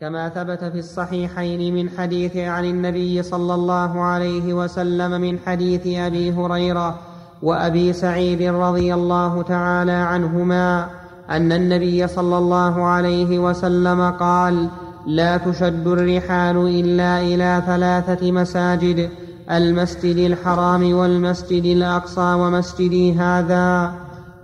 [0.00, 6.32] كما ثبت في الصحيحين من حديث عن النبي صلى الله عليه وسلم من حديث أبي
[6.32, 6.98] هريرة
[7.42, 10.86] وأبي سعيد رضي الله تعالى عنهما
[11.30, 14.68] أن النبي صلى الله عليه وسلم قال
[15.06, 19.10] لا تشد الرحال إلا إلى ثلاثة مساجد
[19.50, 23.92] المسجد الحرام والمسجد الأقصى ومسجدي هذا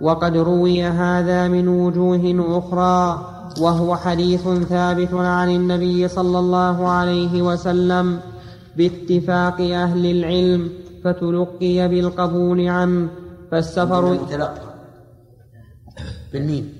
[0.01, 8.19] وقد روي هذا من وجوه أخرى وهو حديث ثابت عن النبي صلى الله عليه وسلم
[8.77, 10.69] باتفاق أهل العلم
[11.03, 13.09] فتلقي بالقبول عنه
[13.51, 14.75] فالسفر متلقى.
[16.33, 16.73] بالميم.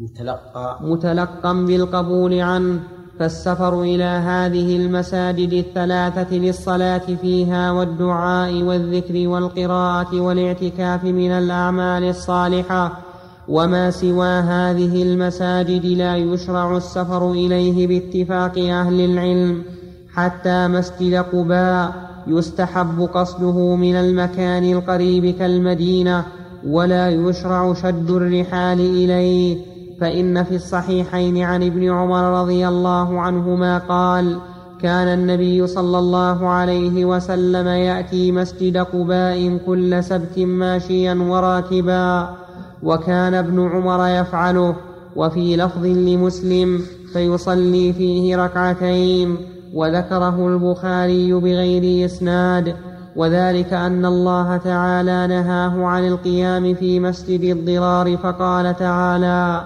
[0.00, 0.78] متلقى.
[0.82, 2.80] متلقا بالقبول عنه
[3.18, 13.05] فالسفر إلى هذه المساجد الثلاثة للصلاة فيها والدعاء والذكر والقراءة والاعتكاف من الأعمال الصالحة
[13.48, 19.62] وما سوى هذه المساجد لا يشرع السفر اليه باتفاق أهل العلم
[20.14, 21.92] حتى مسجد قباء
[22.26, 26.24] يستحب قصده من المكان القريب كالمدينه
[26.66, 29.58] ولا يشرع شد الرحال اليه
[30.00, 34.38] فان في الصحيحين عن ابن عمر رضي الله عنهما قال
[34.82, 42.28] كان النبي صلى الله عليه وسلم ياتي مسجد قباء كل سبت ماشيا وراكبا
[42.82, 44.76] وكان ابن عمر يفعله
[45.16, 46.80] وفي لفظ لمسلم
[47.12, 49.36] فيصلي فيه ركعتين
[49.74, 52.74] وذكره البخاري بغير إسناد
[53.16, 59.64] وذلك أن الله تعالى نهاه عن القيام في مسجد الضرار فقال تعالى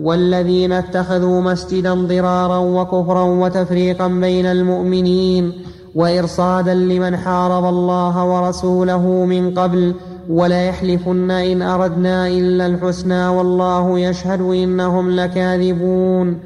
[0.00, 5.52] والذين اتخذوا مسجدا ضرارا وكفرا وتفريقا بين المؤمنين
[5.94, 9.94] وإرصادا لمن حارب الله ورسوله من قبل
[10.28, 16.38] وليحلفن إن أردنا إلا الحسنى والله يشهد إنهم لكاذبون.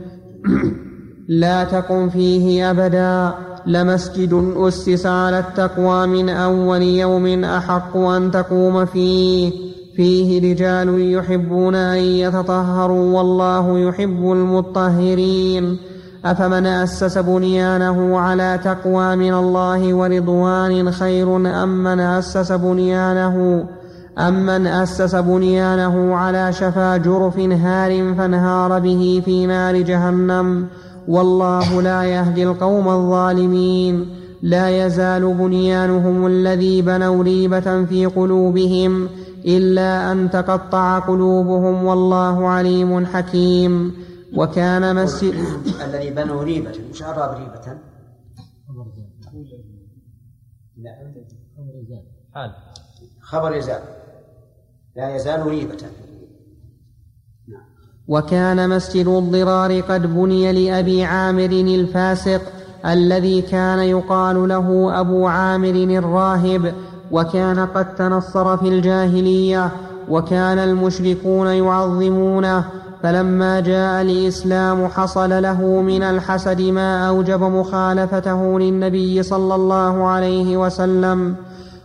[1.28, 3.34] لا تقم فيه أبدا.
[3.66, 9.52] لمسجد أسس على التقوى من أول يوم أحق أن تقوم فيه.
[9.96, 15.78] فيه رجال يحبون أن يتطهروا والله يحب المطهرين.
[16.24, 23.66] أفمن أسس بنيانه على تقوى من الله ورضوان خير أم من أسس بنيانه؟
[24.18, 30.66] أم من أسس بنيانه على شفا جرف هار فانهار به في نار جهنم؟
[31.08, 34.06] والله لا يهدي القوم الظالمين.
[34.42, 39.08] لا يزال بنيانهم الذي بنوا ريبة في قلوبهم
[39.46, 43.92] إلا أن تقطع قلوبهم والله عليم حكيم.
[44.36, 45.34] وكان مسجد
[45.84, 47.78] الذي بنوا ريبة مش أراب ريبة.
[52.34, 52.50] حال.
[53.20, 53.82] خبر يزال.
[54.96, 55.78] لا يزال ريبة.
[58.08, 62.42] وكان مسجد الضرار قد بني لأبي عامر الفاسق
[62.86, 66.74] الذي كان يقال له أبو عامر الراهب
[67.10, 69.72] وكان قد تنصر في الجاهلية
[70.08, 72.64] وكان المشركون يعظمونه
[73.04, 81.34] فلما جاء الإسلام حصل له من الحسد ما أوجب مخالفته للنبي صلى الله عليه وسلم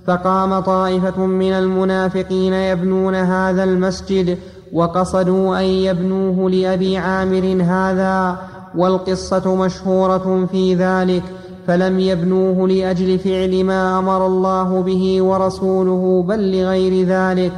[0.08, 4.38] فقام طائفة من المنافقين يبنون هذا المسجد
[4.74, 8.38] وقصدوا أن يبنوه لأبي عامر هذا
[8.76, 11.24] والقصة مشهورة في ذلك
[11.68, 17.54] فلم يبنوه لأجل فعل ما أمر الله به ورسوله بل لغير ذلك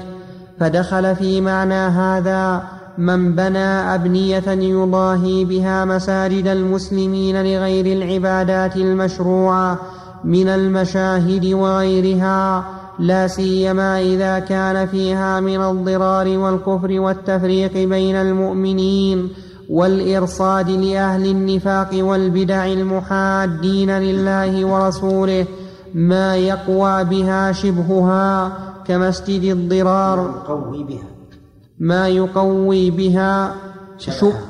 [0.59, 2.63] فدخل في معنى هذا
[2.97, 9.79] من بنى أبنية يضاهي بها مساجد المسلمين لغير العبادات المشروعة
[10.23, 12.65] من المشاهد وغيرها
[12.99, 19.29] لا سيما إذا كان فيها من الضرار والكفر والتفريق بين المؤمنين
[19.69, 25.45] والإرصاد لأهل النفاق والبدع المحادين لله ورسوله
[25.93, 28.51] ما يقوى بها شبهها
[28.87, 30.41] كمسجد الضرار.
[30.45, 31.10] يقوي بها.
[31.81, 33.55] ما يقوي بها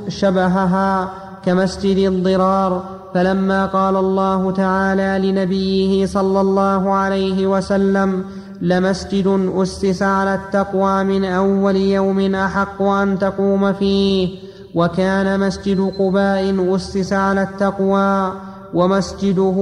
[0.08, 1.10] شبهها
[1.46, 2.84] كمسجد الضرار.
[3.14, 8.26] فلما قال الله تعالى لنبيه صلى الله عليه وسلم
[8.62, 14.30] لمسجد أسس على التقوى من أول يوم أحق أن تقوم فيه
[14.76, 18.34] وكان مسجد قباء أسس على التقوى
[18.74, 19.58] ومسجده,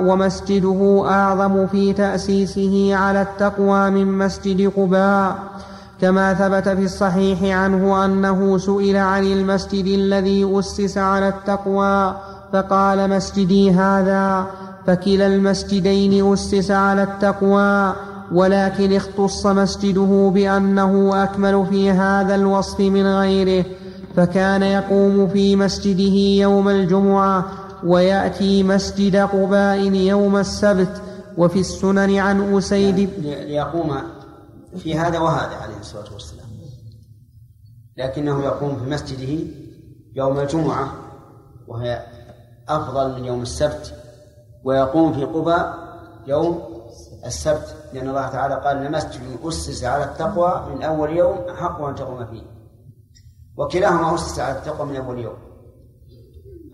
[0.00, 5.36] ومسجده أعظم في تأسيسه على التقوى من مسجد قباء.
[6.04, 12.16] كما ثبت في الصحيح عنه أنه سئل عن المسجد الذي أسس على التقوى
[12.52, 14.46] فقال مسجدي هذا
[14.86, 17.94] فكلا المسجدين أسس على التقوى
[18.32, 23.64] ولكن اختص مسجده بأنه أكمل في هذا الوصف من غيره
[24.16, 27.44] فكان يقوم في مسجده يوم الجمعة
[27.84, 31.02] ويأتي مسجد قباء يوم السبت
[31.38, 33.92] وفي السنن عن أسيد ليقوم
[34.76, 36.46] في هذا وهذا عليه الصلاة والسلام.
[37.96, 39.46] لكنه يقوم في مسجده
[40.14, 40.92] يوم الجمعة
[41.66, 42.06] وهي
[42.68, 43.94] أفضل من يوم السبت
[44.64, 45.74] ويقوم في قباء
[46.26, 46.62] يوم
[47.26, 47.76] السبت.
[47.92, 52.42] لأن الله تعالى قال لمسجد أسس على التقوى من أول يوم أحق أن تقوم فيه.
[53.56, 55.36] وكلاهما أسس على التقوى من أول يوم.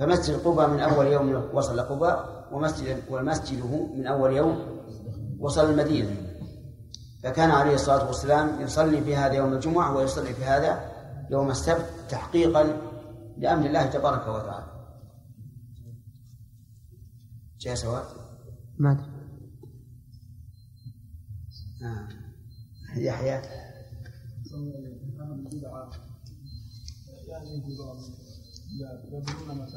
[0.01, 4.59] فمسجد قباء من أول يوم وصل قباء ومسجد ومسجده من أول يوم
[5.41, 6.30] وصل المدينة.
[7.23, 10.93] فكان عليه الصلاة والسلام يصلي في هذا يوم الجمعة ويصلي في هذا
[11.31, 12.63] يوم السبت تحقيقا
[13.39, 14.67] لأمر الله تبارك وتعالى.
[17.61, 18.05] جاء سواء
[18.79, 19.07] ما
[21.83, 22.09] آه.
[22.97, 23.43] يحيى؟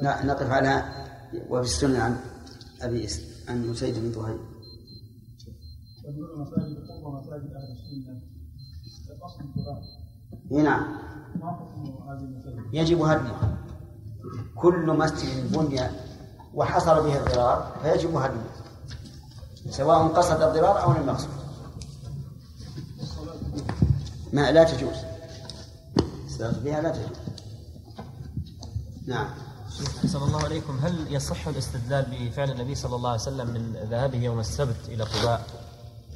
[0.02, 0.84] لا نقف على
[1.48, 2.16] وفي السنة عن
[2.80, 3.08] أبي
[3.48, 4.53] عن أسيد بن ظهير
[6.08, 8.20] يبنون مساجد مساجد أهل السنة.
[10.50, 10.98] نعم
[12.72, 13.58] يجب هدمها.
[14.56, 15.80] كل مسجد بني
[16.54, 18.44] وحصل به الضرار فيجب هدمه.
[19.70, 21.28] سواء قصد الضرار أو لم يقصد.
[24.32, 24.96] ما لا تجوز.
[26.24, 27.18] الصلاة بها لا تجوز.
[29.06, 29.28] نعم.
[30.04, 30.78] أحسن الله عليكم.
[30.82, 35.63] هل يصح الاستدلال بفعل النبي صلى الله عليه وسلم من ذهابه يوم السبت إلى قباء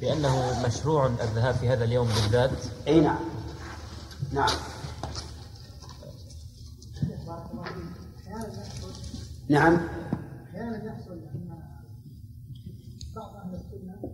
[0.01, 2.51] بأنه مشروع الذهاب في هذا اليوم بالذات؟
[2.87, 3.19] أي نعم.
[4.33, 4.49] نعم.
[9.49, 9.79] نعم.
[10.43, 11.59] أحيانا يحصل ان
[13.15, 14.13] بعض أهل السنة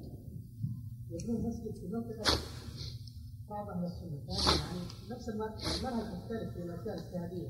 [1.12, 2.38] يبنون مسجد في منطقه
[3.50, 4.80] بعض أهل السنة يعني
[5.12, 7.48] نفس المنهج مختلف في الاشياء الاجتهاديه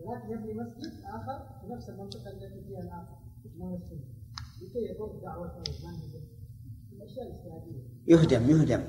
[0.00, 3.16] ولكن يبني مسجد اخر في نفس المنطقة التي فيها الآخر
[3.56, 4.16] من السنة
[4.62, 6.35] لكي يضر دعوته ومنهجه
[8.06, 8.82] يهدم يهدم.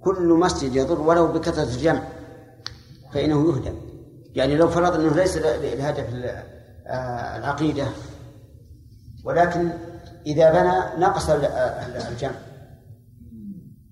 [0.00, 2.02] كل مسجد يضر ولو بكثرة الجمع
[3.12, 3.74] فإنه يهدم.
[4.34, 6.14] يعني لو فرض إنه ليس لهدف
[6.86, 7.86] آه، العقيدة
[9.24, 9.70] ولكن
[10.26, 12.34] إذا بنى نقص الجمع.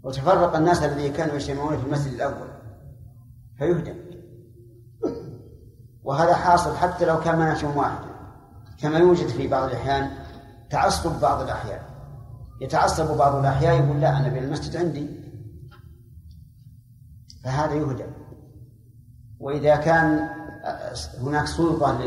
[0.03, 2.49] وتفرق الناس الذين كانوا يجتمعون في المسجد الأول
[3.59, 3.97] فيهدم.
[6.05, 8.09] وهذا حاصل حتى لو كان منهجهم واحدا
[8.81, 10.11] كما يوجد في بعض الأحيان
[10.71, 11.81] تعصب بعض الأحيان.
[12.61, 15.09] يتعصب بعض الأحياء يقول لا أنا بين المسجد عندي.
[17.45, 18.13] فهذا يهدم
[19.41, 20.29] وإذا كان
[21.21, 22.03] هناك سلطة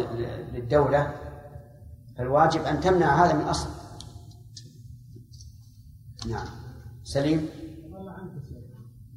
[0.53, 1.13] للدولة
[2.17, 3.69] فالواجب أن تمنع هذا من أصل.
[6.29, 6.47] نعم.
[7.03, 7.49] سليم؟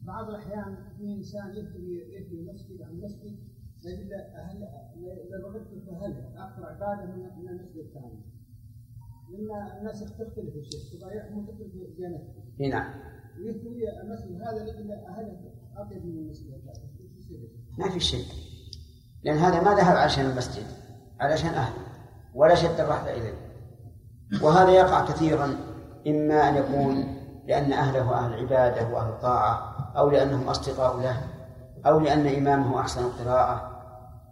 [0.03, 3.39] بعض الأحيان في إنسان يبني يبني مسجد عن مسجد
[3.85, 4.69] لاجل أهل
[5.31, 8.32] لرغبته في اهلها أكثر عباده من المسجد الثاني.
[9.33, 12.45] لأن الناس تختلف الشيء تضايعهم وتختلف ديانتهم.
[12.61, 12.95] إي نعم.
[13.39, 16.53] يبني المسجد هذا لاجل اهله اطيب من المسجد.
[17.79, 18.25] ما في شيء
[19.25, 20.67] لأن هذا ما ذهب عشان المسجد
[21.21, 21.83] علشان أهله
[22.35, 23.35] ولا شد الرحلة إليه
[24.43, 25.57] وهذا يقع كثيرا
[26.07, 31.21] إما أن يكون لأن أهله أهل عبادة وأهل طاعة أو لأنهم أصدقاء له
[31.87, 33.73] أو لأن إمامه أحسن القراءة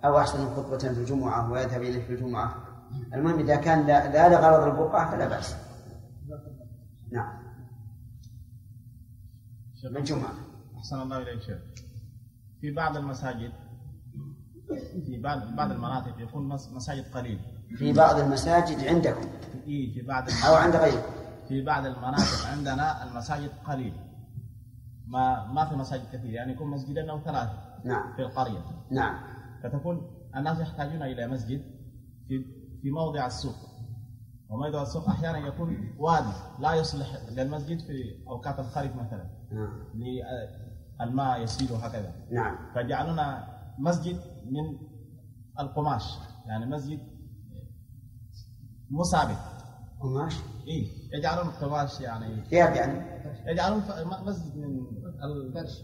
[0.05, 2.55] أو أحسن خطبة في الجمعة ويذهب إليه في الجمعة
[3.15, 5.56] المهم إذا كان لا, لا لغرض البقعة فلا بأس.
[7.13, 7.41] نعم.
[9.91, 10.32] من جمعة.
[10.79, 11.59] أحسن الله إليك شيخ.
[12.61, 13.53] في بعض المساجد
[15.06, 17.41] في بعض بعض المناطق يكون مساجد قليل.
[17.79, 19.29] في بعض المساجد عندكم.
[19.67, 21.13] إيه في بعض أو عند غيركم
[21.49, 23.94] في بعض المناطق عندنا المساجد قليل.
[25.06, 28.17] ما ما في مساجد كثير يعني يكون مسجدين أو ثلاثة نعم.
[28.17, 28.65] في القرية.
[28.91, 29.20] نعم.
[29.63, 31.63] فتكون الناس يحتاجون إلى مسجد
[32.29, 33.55] في في موضع السوق
[34.49, 39.31] وموضع السوق أحيانا يكون وادي لا يصلح للمسجد في أوقات الخريف مثلا.
[39.53, 39.91] نعم.
[41.01, 42.15] الماء يسيل وهكذا.
[42.32, 42.56] نعم.
[42.75, 43.46] فجعلنا
[43.79, 44.79] مسجد من
[45.60, 46.19] القماش.
[46.46, 47.01] يعني مسجد
[48.91, 49.34] مصابي
[50.01, 50.34] قماش؟
[50.69, 53.20] اي يجعلون قماش يعني ثياب يعني.
[53.46, 53.82] يجعلون
[54.27, 54.87] مسجد من
[55.25, 55.82] الفرش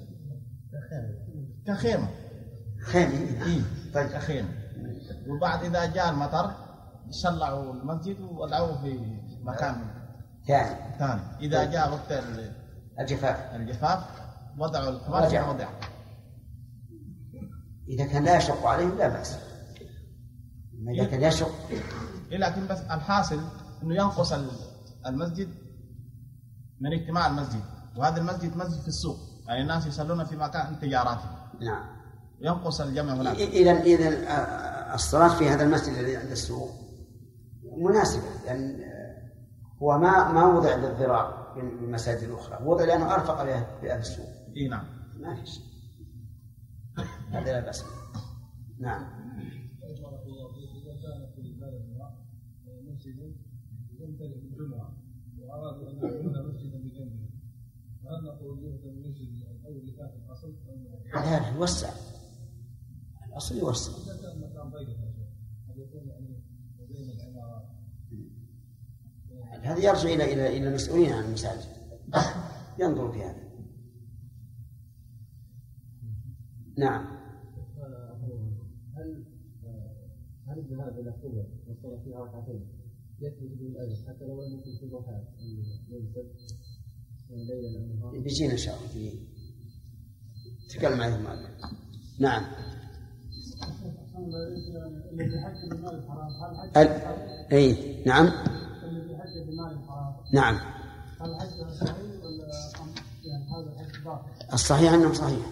[1.66, 2.08] كخيمة.
[2.82, 3.12] خيمة.
[3.44, 3.62] اي
[3.94, 4.06] طيب.
[4.06, 4.48] كخيمة.
[5.28, 6.65] وبعد إذا جاء المطر
[7.10, 8.98] شلعوا المسجد ووضعوه في
[9.42, 9.76] مكان.
[10.46, 11.70] ثاني ثاني إذا طيب.
[11.70, 12.12] جاء وقت
[12.98, 13.54] الجفاف.
[13.54, 14.04] الجفاف
[14.58, 15.68] وضعوا القماش في موضع
[17.88, 19.36] إذا كان لا يشق عليهم لا بأس.
[20.88, 21.50] إذا كان يشق.
[22.30, 23.40] لكن بس الحاصل
[23.82, 24.32] إنه ينقص
[25.06, 25.48] المسجد
[26.80, 27.60] من اجتماع المسجد.
[27.96, 29.16] وهذا المسجد مسجد في السوق.
[29.46, 31.36] يعني الناس يصلون في مكان تجاراتهم.
[31.60, 31.96] نعم.
[32.40, 33.36] ينقص الجمع هناك.
[33.36, 34.08] إذا إذا
[34.94, 36.85] الصلاة في هذا المسجد الذي عند السوق.
[37.76, 38.80] مناسبة لأن
[39.82, 44.84] هو ما ما وضع للضرار في المساجد الأخرى وضع لأنه أرفق لأهل السوق إي نعم.
[45.20, 45.64] ما في شيء.
[47.30, 47.84] هذا لا بأس
[48.78, 49.26] نعم.
[54.00, 54.96] يمتلك الجمعة
[55.38, 57.26] وأرادوا أن يعملون مسجدا بجنبه
[58.04, 59.28] فهل نقول يهدم المسجد
[59.60, 60.54] الأول ذات الأصل
[61.14, 61.90] لا يوسع.
[63.28, 65.05] الأصل يوسع إذا كان مكان ضيق
[69.66, 71.76] هذا يرجع إلى إلى إلى المسؤولين عن المساجد.
[72.80, 73.46] ينظر في هذا.
[76.78, 77.16] نعم.
[78.96, 79.24] هل
[80.46, 82.66] هل الذهاب إلى قوة والصلاه فيها ركعتين
[83.20, 85.24] يثبت به الأجر حتى لو لم يكن في الضحى
[87.30, 88.88] ليلا بيجينا إن شاء الله.
[88.88, 89.18] في
[90.68, 91.50] تكلم عليه المؤلف
[92.20, 92.44] نعم.
[96.76, 96.88] هل
[97.52, 99.25] اي نعم الذي حج بمال الحرام
[100.32, 100.60] نعم؟
[104.52, 105.46] الصحيح أنه صحيح.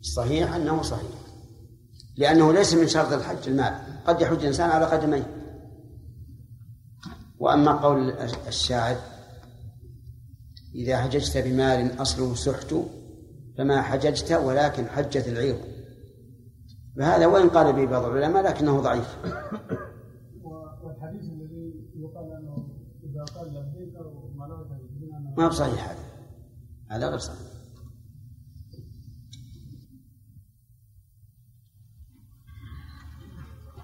[0.00, 1.10] الصحيح أنه صحيح.
[2.16, 3.74] لأنه ليس من شرط الحج المال.
[4.06, 5.26] قد يحج الانسان على قدميه.
[7.38, 8.10] وأما قول
[8.48, 8.96] الشاعر
[10.74, 12.74] إذا حججت بمال أصله سحت
[13.58, 15.60] فما حججت ولكن حجت العير.
[16.98, 19.16] فهذا وإن قال به بعض العلماء لكنه ضعيف.
[25.36, 26.04] ما هو صحيح هذا؟
[26.90, 27.38] هذا غير صحيح.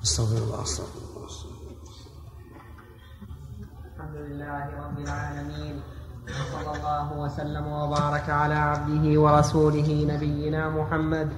[0.02, 1.20] أستغفر الله أستغفر الله
[3.96, 5.80] الحمد لله رب العالمين
[6.24, 11.32] وصلى الله وسلم وبارك على عبده ورسوله نبينا محمد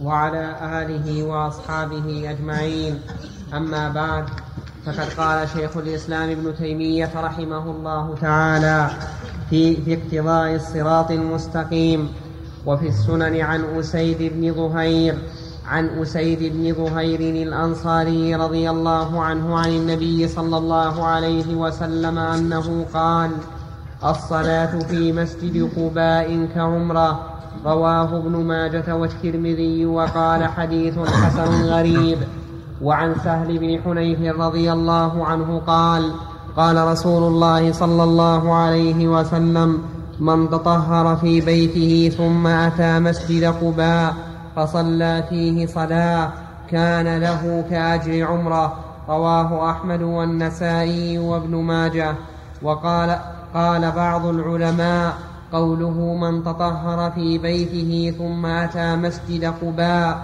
[0.00, 0.44] وعلى
[0.82, 3.02] آله وأصحابه أجمعين.
[3.54, 4.28] أما بعد
[4.84, 8.90] فقد قال شيخ الإسلام ابن تيمية رحمه الله تعالى
[9.50, 12.08] في في اقتضاء الصراط المستقيم.
[12.66, 15.14] وفي السنن عن أسيد بن ظهير
[15.66, 22.86] عن أسيد بن ظهير الأنصاري رضي الله عنه عن النبي صلى الله عليه وسلم أنه
[22.94, 23.30] قال
[24.04, 27.10] الصلاة في مسجد قباء كعمرة.
[27.64, 32.18] رواه ابن ماجة والترمذي وقال حديث حسن غريب.
[32.82, 36.12] وعن سهل بن حنيف رضي الله عنه قال
[36.58, 39.82] قال رسول الله صلى الله عليه وسلم
[40.20, 44.14] من تطهر في بيته ثم أتى مسجد قباء
[44.56, 46.32] فصلى فيه صلاة
[46.70, 48.76] كان له كأجر عمرة.
[49.08, 52.14] رواه أحمد والنسائي وابن ماجه.
[52.62, 53.18] وقال
[53.54, 55.14] قال بعض العلماء
[55.52, 60.18] قوله من تطهر في بيته ثم أتى مسجد قباء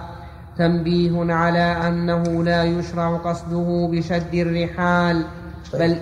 [0.57, 5.25] تنبيه على أنه لا يشرع قصده بشد الرحال
[5.73, 5.97] بل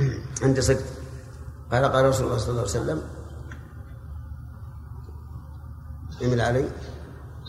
[0.42, 0.84] عند صدق.
[1.72, 3.02] قال قال رسول الله صلى الله عليه وسلم
[6.22, 6.68] إمل علي.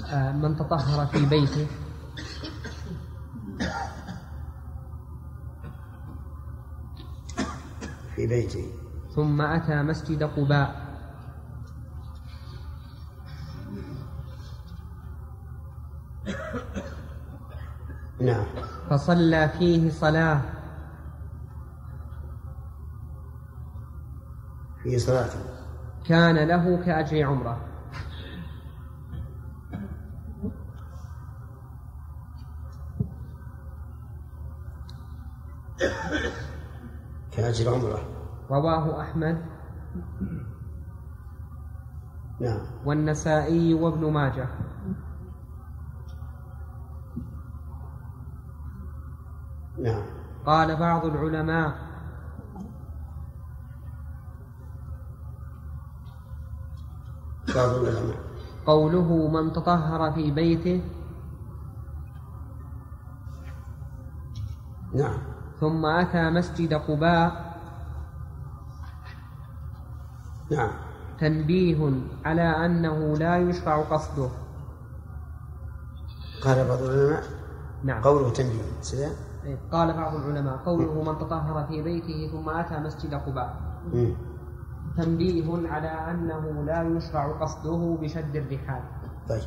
[0.06, 1.68] آه، من تطهر في بيته.
[8.16, 8.74] في بيته.
[9.16, 10.92] ثم أتى مسجد قباء.
[18.22, 18.46] نعم.
[18.90, 20.61] فصلى فيه صلاة.
[24.84, 25.30] في صلاة
[26.06, 27.68] كان له كأجر عمرة.
[37.32, 38.00] كأجر عمرة.
[38.50, 39.46] رواه أحمد.
[42.40, 42.60] نعم.
[42.86, 44.48] والنسائي وابن ماجه.
[49.80, 50.04] نعم.
[50.46, 51.91] قال بعض العلماء
[57.48, 58.18] بعض العلماء
[58.66, 60.82] قوله من تطهر في بيته.
[64.94, 65.18] نعم.
[65.60, 67.52] ثم أتى مسجد قباء.
[70.52, 70.72] نعم.
[71.20, 71.92] تنبيه
[72.26, 74.30] على أنه لا يشرع قصده.
[76.44, 77.24] قال بعض العلماء
[77.84, 78.02] نعم.
[78.02, 79.12] قوله تنبيه سلام
[79.44, 83.50] إيه، قال بعض العلماء قوله من تطهر في بيته ثم أتى مسجد قباء.
[84.98, 88.82] تنبيه على أنه لا يشرع قصده بشد الرحال.
[89.30, 89.42] طيب.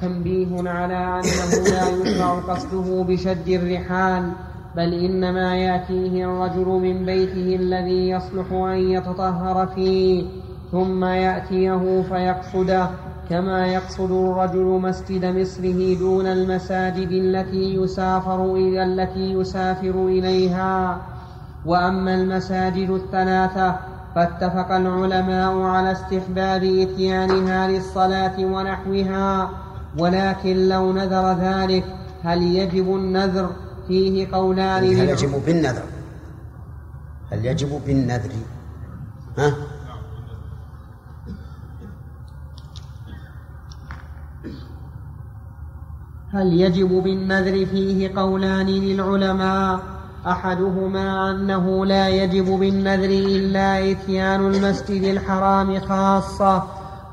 [0.00, 4.32] تنبيه على أنه لا يشرع قصده بشد الرحال
[4.76, 10.26] بل إنما يأتيه الرجل من بيته الذي يصلح أن يتطهر فيه
[10.72, 12.90] ثم يأتيه فيقصده
[13.30, 21.00] كما يقصد الرجل مسجد مصره دون المساجد التي يسافر إلى التي يسافر إليها.
[21.66, 23.76] وأما المساجد الثلاثة
[24.14, 29.50] فاتفق العلماء على استحباب إتيانها للصلاة ونحوها.
[29.98, 31.84] ولكن لو نذر ذلك
[32.24, 33.50] هل يجب النذر؟
[33.88, 35.82] فيه قولان هل يجب بالنذر؟
[37.32, 38.30] هل يجب بالنذر؟
[39.38, 39.54] ها؟
[46.32, 49.97] هل يجب بالنذر؟ فيه قولان للعلماء.
[50.30, 56.62] أحدهما أنه لا يجب بالنذر إلا إتيان المسجد الحرام خاصة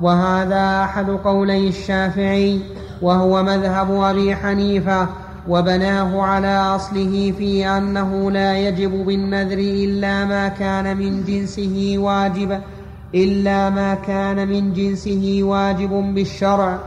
[0.01, 2.60] وهذا أحد قولي الشافعي
[3.01, 5.07] وهو مذهب أبي حنيفة
[5.48, 12.62] وبناه على أصله في أنه لا يجب بالنذر إلا ما كان من جنسه واجبا
[13.15, 16.79] إلا ما كان من جنسه واجب بالشرع.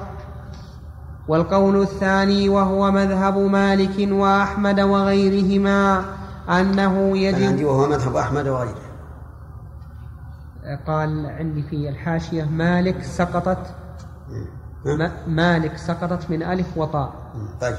[1.28, 6.04] والقول الثاني وهو مذهب مالك وأحمد وغيرهما.
[6.48, 8.88] أنه يجب عندي وهو مذهب أحمد وغيره.
[10.86, 13.74] قال عندي في الحاشية مالك سقطت
[15.26, 17.12] مالك سقطت من ألف وطاء.
[17.60, 17.76] طيب.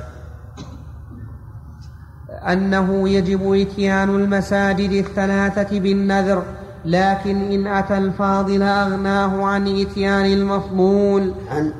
[2.29, 6.43] أنه يجب إتيان المساجد الثلاثة بالنذر
[6.85, 11.33] لكن إن أتى الفاضل أغناه عن إتيان المفضول.
[11.49, 11.73] عن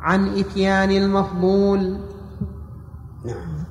[0.00, 1.98] عن إتيان المفضول.
[3.24, 3.61] نعم.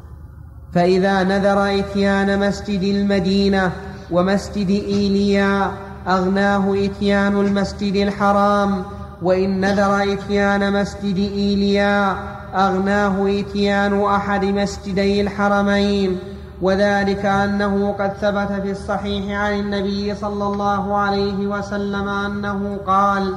[0.73, 3.71] فإذا نذر إتيان مسجد المدينة
[4.11, 5.71] ومسجد إيليا
[6.07, 8.83] أغناه إتيان المسجد الحرام.
[9.21, 12.15] وإن نذر إتيان مسجد إيليا
[12.55, 16.19] أغناه إتيان أحد مسجدي الحرمين.
[16.61, 23.33] وذلك أنه قد ثبت في الصحيح عن النبي صلى الله عليه وسلم أنه قال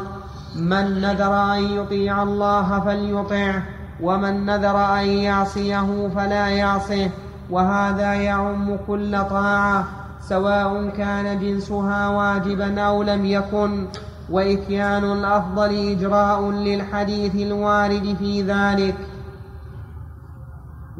[0.57, 3.63] من نذر أن يطيع الله فليطعه
[4.01, 7.11] ومن نذر أن يعصيه فلا يعصه
[7.51, 9.85] وهذا يعم كل طاعة
[10.29, 13.87] سواء كان جنسها واجبا أو لم يكن.
[14.31, 18.95] وإتيان الأفضل إجراء للحديث الوارد في ذلك.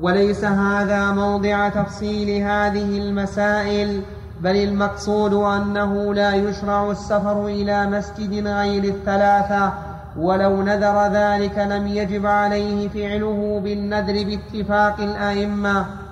[0.01, 4.03] وليس هذا موضع تفصيل هذه المسائل
[4.41, 9.73] بل المقصود أنه لا يشرع السفر إلى مسجد غير الثلاثة
[10.17, 16.04] ولو نذر ذلك لم يجب عليه فعله بالنذر باتفاق الأئمة.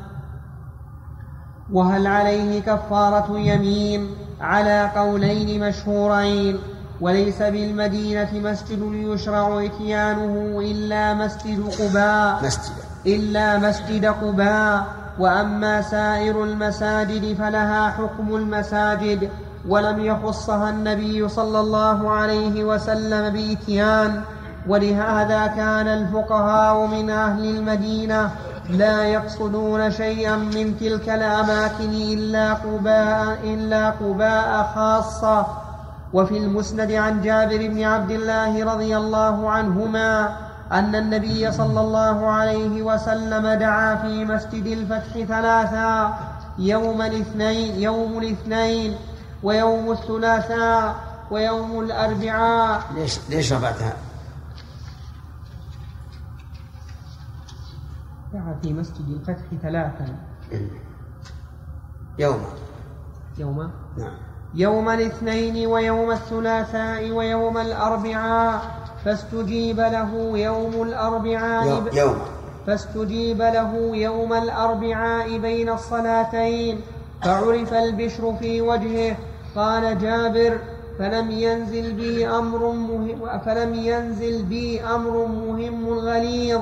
[1.72, 4.06] وهل عليه كفارة يمين
[4.40, 6.58] على قولين مشهورين؟
[7.00, 12.44] وليس بالمدينة مسجد يشرع إتيانه إلا مسجد قباء.
[12.44, 12.72] مسجد.
[13.06, 14.84] إلا مسجد قباء.
[15.18, 19.28] وأما سائر المساجد فلها حكم المساجد
[19.68, 24.20] ولم يخصها النبي صلى الله عليه وسلم بإتيان.
[24.68, 28.30] ولهذا كان الفقهاء من أهل المدينة
[28.70, 35.46] لا يقصدون شيئا من تلك الأماكن إلا قباء إلا قباء خاصة
[36.12, 40.36] وفي المسند عن جابر بن عبد الله رضي الله عنهما
[40.72, 46.18] أن النبي صلى الله عليه وسلم دعا في مسجد الفتح ثلاثا
[46.58, 48.96] يوم الاثنين يوم الاثنين
[49.42, 50.94] ويوم الثلاثاء
[51.30, 53.92] ويوم الأربعاء ليش ليش رفعتها؟
[58.32, 60.06] دعا في مسجد الفتح ثلاثا.
[62.18, 62.40] يوم.
[63.38, 64.16] يوم؟ نعم.
[64.54, 68.62] يوم الاثنين ويوم الثلاثاء ويوم الأربعاء
[69.04, 72.16] فاستجيب له يوم الأربعاء يوم, يوم.
[72.66, 76.80] فاستجيب له يوم الأربعاء بين الصلاتين
[77.22, 79.16] فعرف البشر في وجهه
[79.56, 80.58] قال جابر
[80.98, 86.60] فلم ينزل بي أمر مهم فلم ينزل بي أمر مهم غليظ.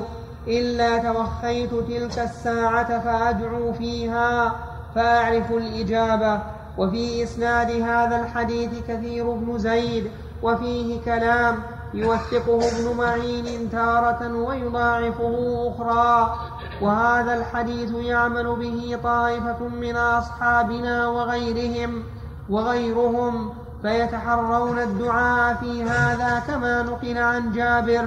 [0.48, 4.56] إلا توخيت تلك الساعة فأدعو فيها
[4.94, 6.40] فأعرف الإجابة.
[6.78, 10.10] وفي إسناد هذا الحديث كثير بن زيد
[10.42, 11.56] وفيه كلام
[11.94, 15.34] يوثقه ابن معين تارة ويضاعفه
[15.68, 16.36] أخرى.
[16.82, 22.02] وهذا الحديث يعمل به طائفة من أصحابنا وغيرهم
[22.50, 28.06] وغيرهم فيتحرون الدعاء في هذا كما نقل عن جابر.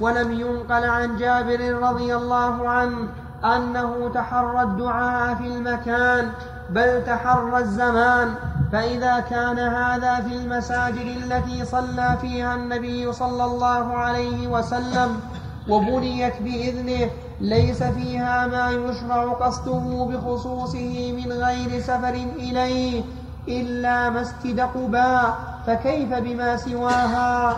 [0.00, 3.08] ولم ينقل عن جابر رضي الله عنه
[3.44, 6.30] أنه تحرى الدعاء في المكان
[6.70, 8.34] بل تحرى الزمان.
[8.72, 15.20] فإذا كان هذا في المساجد التي صلى فيها النبي صلى الله عليه وسلم
[15.68, 23.02] وبنيت بإذنه ليس فيها ما يشرع قصده بخصوصه من غير سفر إليه
[23.48, 25.38] إلا مسجد قباء.
[25.66, 27.56] فكيف بما سواها؟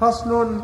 [0.00, 0.60] فصل.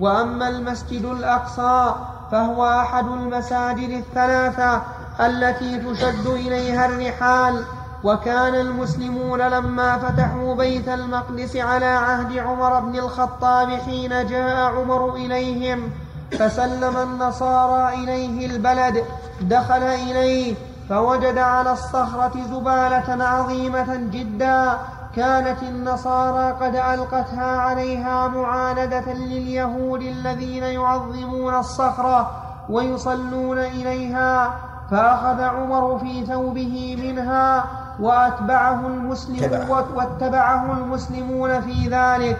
[0.00, 1.94] وأما المسجد الأقصى
[2.30, 4.82] فهو أحد المساجد الثلاثة
[5.20, 7.64] التي تشد إليها الرحال
[8.04, 15.90] وكان المسلمون لما فتحوا بيت المقدس على عهد عمر بن الخطاب حين جاء عمر إليهم
[16.30, 19.04] فسلم النصارى إليه البلد
[19.40, 20.54] دخل إليه
[20.88, 24.78] فوجد على الصخرة زبالة عظيمة جدا.
[25.16, 32.30] كانت النصارى قد ألقتها عليها معاندة لليهود الذين يعظمون الصخرة
[32.70, 34.54] ويصلون إليها
[34.90, 37.64] فأخذ عمر في ثوبه منها
[38.00, 42.38] وأتبعه المسلمون واتبعه المسلمون في ذلك.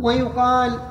[0.00, 0.78] ويقال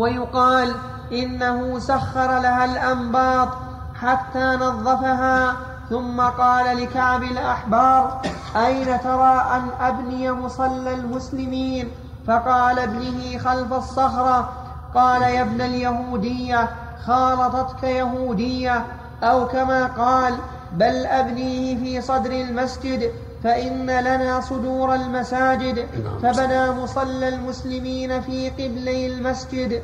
[0.00, 0.74] ويقال
[1.12, 3.48] إنه سخر لها الأنباط
[3.94, 5.56] حتى نظفها
[5.94, 8.22] ثم قال لكعب الأحبار
[8.56, 11.88] أين ترى أن أبني مصلى المسلمين؟
[12.26, 14.52] فقال ابنه خلف الصخرة
[14.94, 16.68] قال يا ابن اليهودية
[17.04, 18.84] خالطتك يهودية
[19.22, 20.34] أو كما قال
[20.72, 23.12] بل أبنيه في صدر المسجد
[23.44, 25.86] فإن لنا صدور المساجد
[26.22, 29.82] فبنى مصلى المسلمين في قبلي المسجد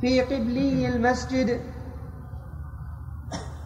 [0.00, 1.60] في قبلي المسجد.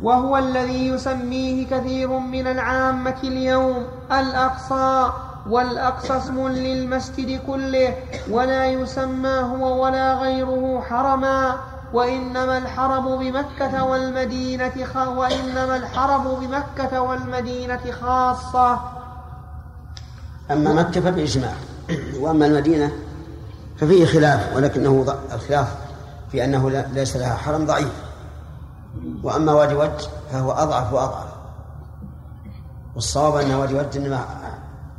[0.03, 5.13] وهو الذي يسميه كثير من العامة اليوم الأقصى.
[5.49, 7.95] والأقصى اسم للمسجد كله
[8.31, 11.57] ولا يسمى هو ولا غيره حرما.
[11.93, 14.73] وإنما الحرم بمكة والمدينة.
[15.17, 18.81] وإنما الحرم بمكة والمدينة خاصة.
[20.51, 21.53] أما مكة فبإجماع
[22.21, 22.93] وأما المدينة
[23.77, 25.75] ففيه خلاف ولكنه الخلاف
[26.33, 28.08] في أنه ليس لها حرم ضعيف.
[29.23, 31.29] وأما وادي وج فهو أضعف وأضعف.
[32.95, 34.25] والصواب أن وادي وج إنما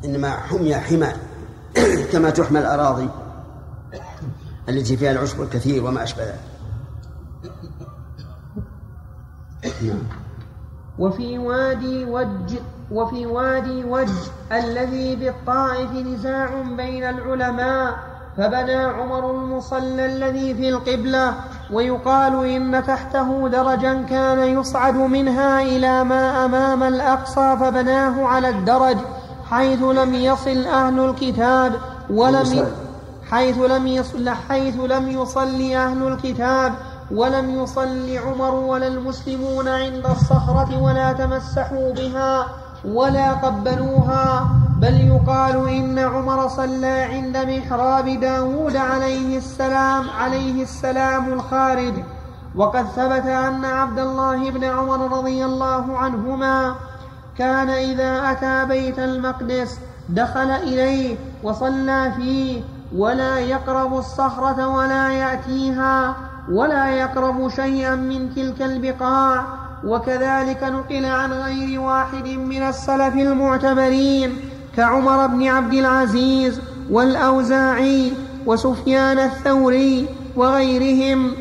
[0.05, 1.07] إنما حمي حمى
[2.11, 3.09] كما تحمى الأراضي
[4.69, 6.39] التي فيها العشب الكثير وما أشبه ذلك.
[9.81, 10.03] نعم.
[10.99, 12.59] وفي وادي وج
[12.91, 14.09] وفي وادي وج
[14.51, 17.99] الذي بالطائف نزاع بين العلماء
[18.37, 21.33] فبنى عمر المصلى الذي في القبلة
[21.73, 28.97] ويقال إن تحته درجا كان يصعد منها إلى ما أمام الأقصى فبناه على الدرج
[29.49, 31.73] حيث لم يصل أهل الكتاب
[32.09, 32.67] ولم.
[33.31, 36.73] حيث لم يصل حيث لم يصلي أهل الكتاب
[37.11, 42.47] ولم يصل عمر ولا المسلمون عند الصخرة ولا تمسحوا بها
[42.85, 44.49] ولا قبلوها
[44.81, 51.93] بل يقال إن عمر صلى عند محراب داود عليه السلام عليه السلام الخارج.
[52.55, 56.75] وقد ثبت أن عبد الله بن عمر رضي الله عنهما
[57.37, 62.61] كان إذا أتى بيت المقدس دخل إليه وصلى فيه
[62.95, 66.15] ولا يقرب الصخرة ولا يأتيها
[66.51, 69.58] ولا يقرب شيئا من تلك البقاع.
[69.85, 74.35] وكذلك نقل عن غير واحد من السلف المعتبرين
[74.77, 76.61] كعمر بن عبد العزيز
[76.91, 78.13] والأوزاعي
[78.45, 81.33] وسفيان الثوري وغيرهم.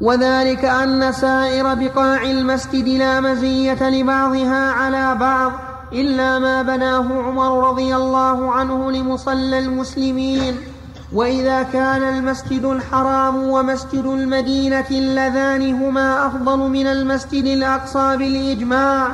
[0.00, 5.52] وذلك أن سائر بقاع المسجد لا مزية لبعضها على بعض
[5.92, 10.71] إلا ما بناه عمر رضي الله عنه لمصلى المسلمين.
[11.14, 19.08] وإذا كان المسجد الحرام ومسجد المدينة اللذان هما أفضل من المسجد الأقصى بالإجماع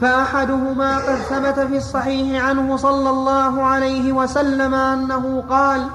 [0.00, 5.86] فأحدهما قد ثبت في الصحيح عنه صلى الله عليه وسلم أنه قال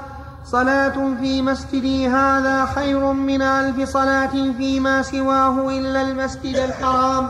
[0.45, 7.29] صلاة في مسجدي هذا خير من ألف صلاة فيما سواه إلا المسجد الحرام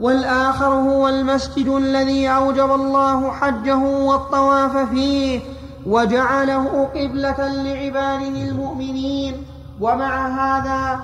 [0.00, 5.57] والآخر هو المسجد الذي أوجب الله حجه والطواف فيه.
[5.86, 9.44] وجعله قبلة لعباده المؤمنين.
[9.80, 11.00] ومع هذا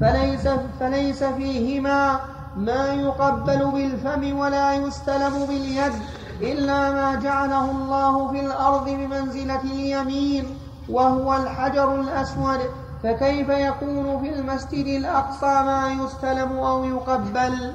[0.00, 0.48] فليس,
[0.80, 2.20] فليس فيهما
[2.56, 5.92] ما يقبل بالفم ولا يستلم باليد
[6.40, 10.58] إلا ما جعله الله في الأرض بمنزلة اليمين
[10.88, 12.60] وهو الحجر الأسود.
[13.02, 17.72] فكيف يكون في المسجد الأقصى ما يستلم أو يقبل؟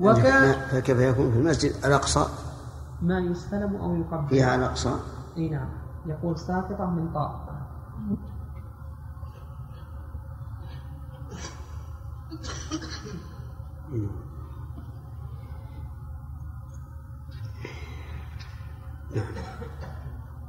[0.00, 2.26] وكان فكيف يكون في المسجد الأقصى؟
[3.02, 4.28] ما يستلم أو يقبل.
[4.28, 4.94] فيها الأقصى
[5.36, 5.68] إي نعم.
[6.06, 7.48] يقول ساقطة من طاء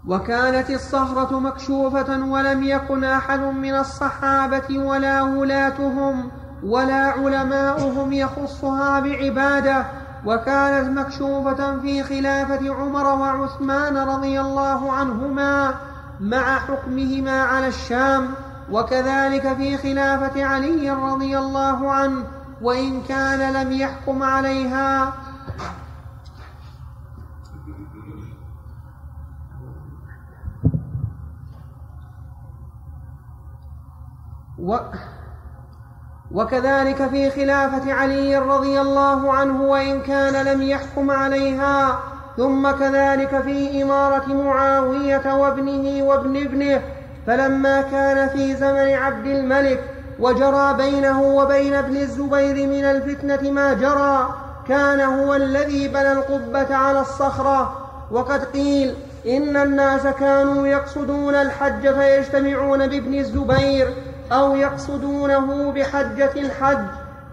[0.07, 6.31] وكانت الصخرة مكشوفة ولم يكن أحد من الصحابة ولا ولاتهم
[6.63, 9.85] ولا علماؤهم يخصها بعبادة
[10.25, 15.73] وكانت مكشوفة في خلافة عمر وعثمان رضي الله عنهما
[16.19, 18.33] مع حكمهما على الشام
[18.71, 22.23] وكذلك في خلافة علي رضي الله عنه
[22.61, 25.13] وإن كان لم يحكم عليها.
[34.59, 34.77] و
[36.33, 41.99] وكذلك في خلافة علي رضي الله عنه وإن كان لم يحكم عليها
[42.37, 46.81] ثم كذلك في إمارة معاوية وابنه وابن ابنه
[47.27, 49.83] فلما كان في زمن عبد الملك
[50.19, 54.35] وجرى بينه وبين ابن الزبير من الفتنة ما جرى
[54.67, 58.95] كان هو الذي بنى القبة على الصخرة وقد قيل
[59.27, 63.93] إن الناس كانوا يقصدون الحج فيجتمعون بابن الزبير
[64.31, 66.85] أو يقصدونه بحجة الحج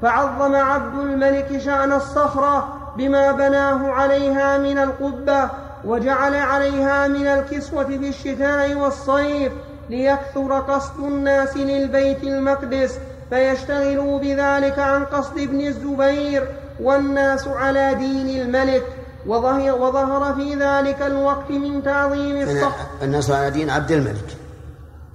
[0.02, 5.50] فعظم عبد الملك شأن الصخرة بما بناه عليها من القبة
[5.84, 9.52] وجعل عليها من الكسوة في الشتاء والصيف
[9.90, 12.98] ليكثر قصد الناس للبيت المقدس
[13.30, 16.48] فيشتغلوا بذلك عن قصد ابن الزبير
[16.80, 18.82] والناس على دين الملك.
[19.26, 24.36] وظهر, وظهر في ذلك الوقت من تعظيم الصخر الناس على دين عبد الملك.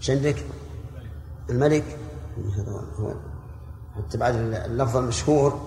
[0.09, 0.35] عندك
[1.49, 1.97] الملك
[2.57, 3.13] هذا هو
[3.95, 5.59] حتى بعد اللفظ المشهور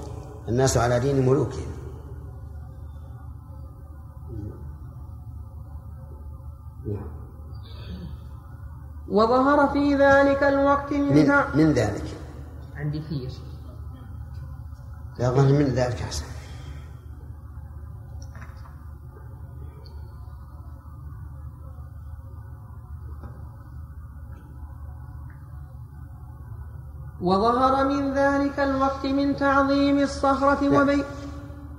[0.49, 1.75] الناس على دين ملوكهم.
[9.09, 12.05] وظهر في ذلك الوقت من من, من ذلك.
[12.77, 13.29] عندي في
[15.19, 16.25] لا ظهر من ذلك أحسن.
[27.25, 31.05] وظهر من ذلك الوقت من تعظيم الصخرة وبي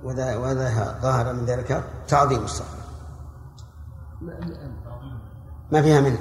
[0.03, 2.85] وذا وذا ظهر من ذلك تعظيم الصخرة.
[5.71, 6.17] ما فيها منه.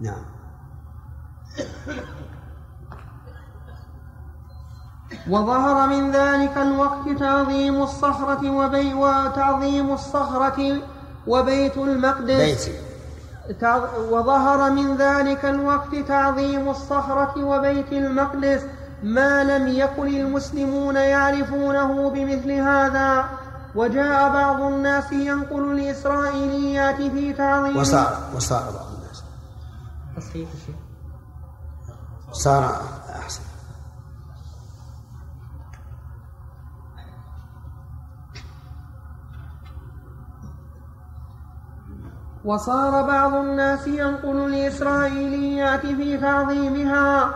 [0.00, 0.24] نعم.
[5.28, 10.82] وظهر من ذلك الوقت تعظيم الصخرة وبي وتعظيم الصخرة
[11.26, 12.36] وبيت المقدس.
[12.36, 12.89] بيتي.
[14.10, 18.62] وظهر من ذلك الوقت تعظيم الصخرة وبيت المقدس.
[19.02, 23.24] ما لم يكن المسلمون يعرفونه بمثل هذا.
[23.74, 29.22] وجاء بعض الناس ينقل الإسرائيليات في تعظيم وصار وصار بعض الناس.
[30.16, 30.48] تصحيح
[32.32, 32.82] صار
[33.22, 33.49] أحسن.
[42.44, 47.30] وصار بعض الناس ينقل الإسرائيليات في تعظيمها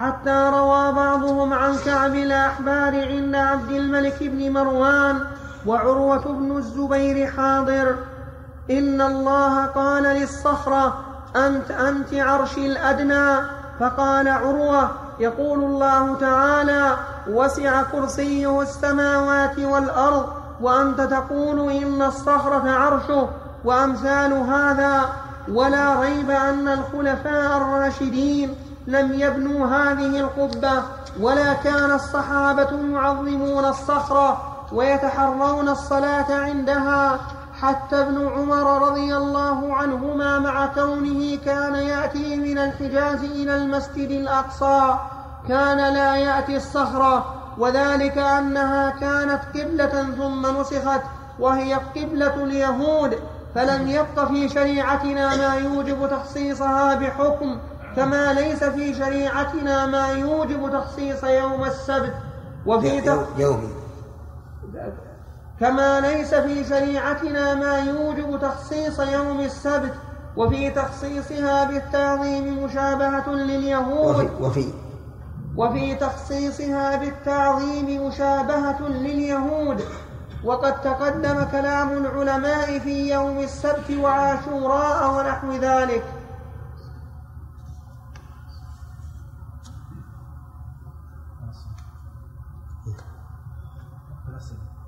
[0.00, 5.20] حتى روى بعضهم عن كعب الأحبار عند عبد الملك بن مروان
[5.66, 7.96] وعروة بن الزبير حاضر.
[8.70, 11.04] إن الله قال للصخرة
[11.36, 13.46] أنت أنت عرشي الأدنى.
[13.80, 16.96] فقال عروة يقول الله تعالى
[17.28, 20.26] وسع كرسيه السماوات والأرض
[20.60, 23.28] وأنت تقول إن الصخرة عرشه.
[23.64, 25.08] وأمثال هذا
[25.48, 28.54] ولا ريب أن الخلفاء الراشدين
[28.86, 30.82] لم يبنوا هذه القبة
[31.20, 37.20] ولا كان الصحابة يعظمون الصخرة ويتحرون الصلاة عندها.
[37.60, 44.94] حتى ابن عمر رضي الله عنهما مع كونه كان يأتي من الحجاز إلى المسجد الأقصى.
[45.48, 51.02] كان لا يأتي الصخرة وذلك أنها كانت قبلة ثم نسخت
[51.38, 53.18] وهي قبلة اليهود.
[53.54, 57.58] فلم يبق في شريعتنا ما يوجب تخصيصها بحكم
[57.96, 62.14] كما ليس في شريعتنا ما يوجب تخصيص يوم السبت
[62.66, 63.02] وفي
[63.38, 63.72] يوم
[65.60, 69.92] كما ليس في شريعتنا ما يوجب تخصيص يوم السبت
[70.36, 74.16] وفي تخصيصها بالتعظيم مشابهة لليهود.
[74.16, 74.64] وفي, وفي
[75.56, 79.84] وفي تخصيصها بالتعظيم مشابهة لليهود.
[80.44, 86.04] وقد تقدم كلام العلماء في يوم السبت وعاشوراء ونحو ذلك.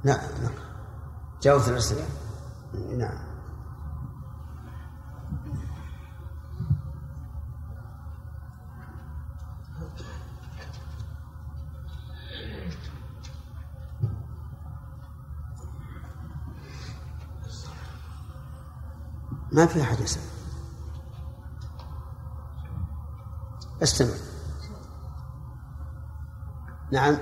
[0.04, 0.52] نعم نعم.
[1.42, 2.04] جاوز الأسئلة
[2.98, 3.31] نعم.
[19.52, 20.22] ما في أحد يسأل.
[23.82, 24.14] استمع.
[26.92, 27.16] نعم.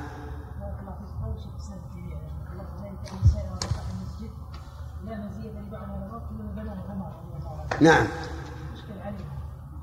[7.81, 8.07] نعم.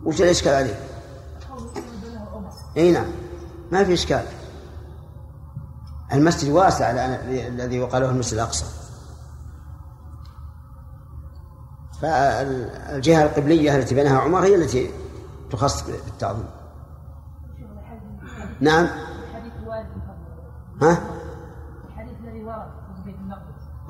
[0.06, 0.80] وش الإشكال عليه؟
[2.78, 3.08] إي نعم.
[3.72, 4.26] ما في إشكال.
[6.14, 8.87] المسجد واسع الذي وقاله المسجد الأقصى.
[12.02, 14.92] فالجهة القبلية التي بناها عمر هي التي
[15.52, 16.46] تخص بالتعظيم.
[18.60, 18.88] نعم.
[20.82, 21.02] ها؟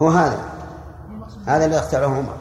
[0.01, 0.51] هو هذا.
[1.45, 2.37] هذا اللي اختاره عمر.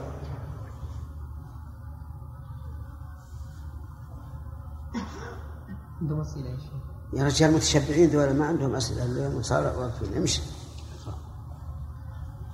[7.13, 10.43] يا رجال متشبعين دول ما عندهم أسئلة اليوم صار واقفين امشي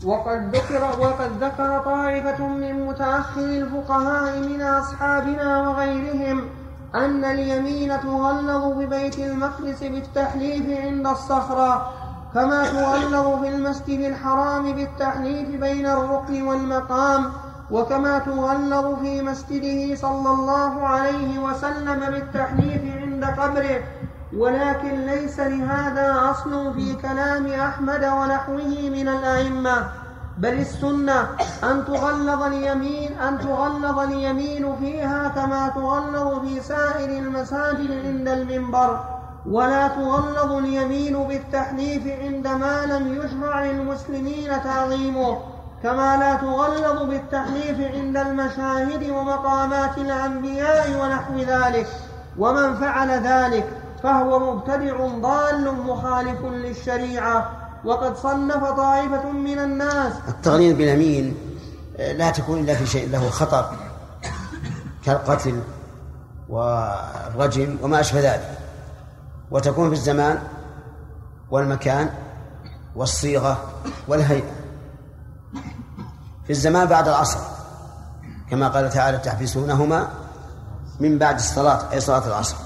[0.04, 6.48] وقد ذكر وقد ذكر طائفة من متأخر الفقهاء من أصحابنا وغيرهم
[6.94, 11.92] أن اليمين تغلظ في بيت المقدس بالتحليف عند الصخرة
[12.34, 17.32] كما تغلظ في المسجد الحرام بالتحليف بين الركن والمقام
[17.70, 23.80] وكما تغلظ في مسجده صلى الله عليه وسلم بالتحليف عند قبره.
[24.38, 29.88] ولكن ليس لهذا أصل في كلام أحمد ونحوه من الأئمة.
[30.38, 31.20] بل السنة
[31.64, 39.00] أن تغلظ اليمين أن تغلظ اليمين فيها كما تغلظ في سائر المساجد عند المنبر.
[39.46, 45.38] ولا تغلظ اليمين بالتحليف عندما لم يشرع للمسلمين تعظيمه
[45.82, 51.86] كما لا تغلظ بالتحليف عند المشاهد ومقامات الأنبياء ونحو ذلك.
[52.38, 57.50] ومن فعل ذلك فهو مبتدع ضال مخالف للشريعة
[57.84, 60.12] وقد صنف طائفة من الناس.
[60.28, 61.36] التغليظ باليمين
[61.98, 63.70] لا تكون إلا في شيء له خطر
[65.04, 65.60] كالقتل
[66.48, 68.58] والرجم وما أشبه ذلك.
[69.50, 70.42] وتكون في الزمان
[71.50, 72.10] والمكان
[72.96, 73.58] والصيغة
[74.08, 74.52] والهيئة.
[76.44, 77.38] في الزمان بعد العصر
[78.50, 80.08] كما قال تعالى تحبسونهما
[81.00, 82.56] من بعد الصلاة أي صلاة العصر.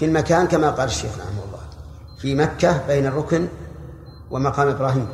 [0.00, 1.60] في المكان كما قال الشيخ رحمه الله
[2.18, 3.48] في مكة بين الركن
[4.30, 5.08] ومقام إبراهيم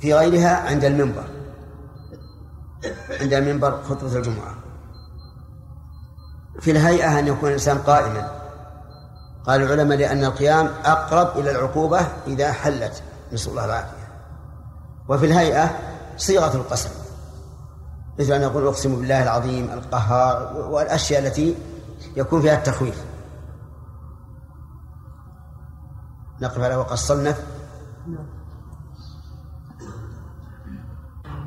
[0.00, 1.24] في غيرها عند المنبر
[3.20, 4.54] عند المنبر خطبة الجمعة.
[6.60, 8.30] في الهيئة أن يكون الإنسان قائما.
[9.46, 13.02] قال العلماء لأن القيام أقرب إلى العقوبة إذا حلت
[13.32, 14.08] نسأل الله العافية.
[15.08, 15.78] وفي الهيئة
[16.16, 16.90] صيغة القسم
[18.18, 21.54] مثل أن يقول أقسم بالله العظيم القهار والأشياء التي
[22.16, 23.04] يكون فيها التخويف.
[26.42, 27.44] نقف على وقت الصنف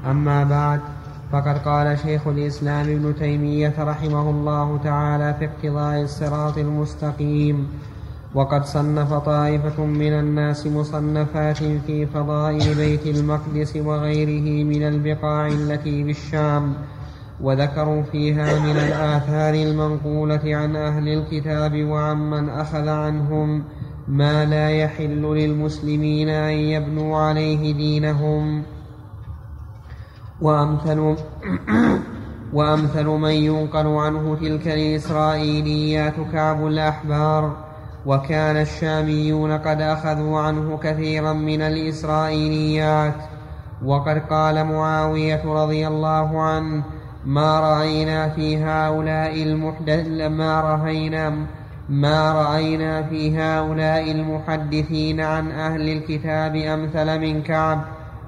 [0.06, 0.82] أما بعد
[1.32, 7.68] فقد قال شيخ الإسلام ابن تيمية رحمه الله تعالى في اقتضاء الصراط المستقيم
[8.36, 16.74] وقد صنف طائفة من الناس مصنفات في فضائل بيت المقدس وغيره من البقاع التي بالشام
[17.42, 23.64] وذكروا فيها من الآثار المنقولة عن أهل الكتاب وعمن أخذ عنهم
[24.08, 28.64] ما لا يحل للمسلمين أن يبنوا عليه دينهم.
[30.42, 31.16] وأمثل
[32.54, 37.58] وأمثل من ينقل عنه تلك الإسرائيليات كعب الأحبار.
[38.06, 43.16] وكان الشاميون قد أخذوا عنه كثيرا من الإسرائيليات.
[43.86, 46.84] وقد قال معاوية رضي الله عنه
[47.26, 51.34] ما رأينا في هؤلاء المحدث ما رأينا
[51.90, 57.82] ما رأينا في هؤلاء المحدثين عن أهل الكتاب أمثل من كعب.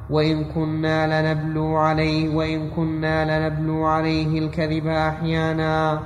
[0.09, 5.99] وإن كنا لنبلو عليه وإن كنا لنبلو عليه الكذب أحيانا.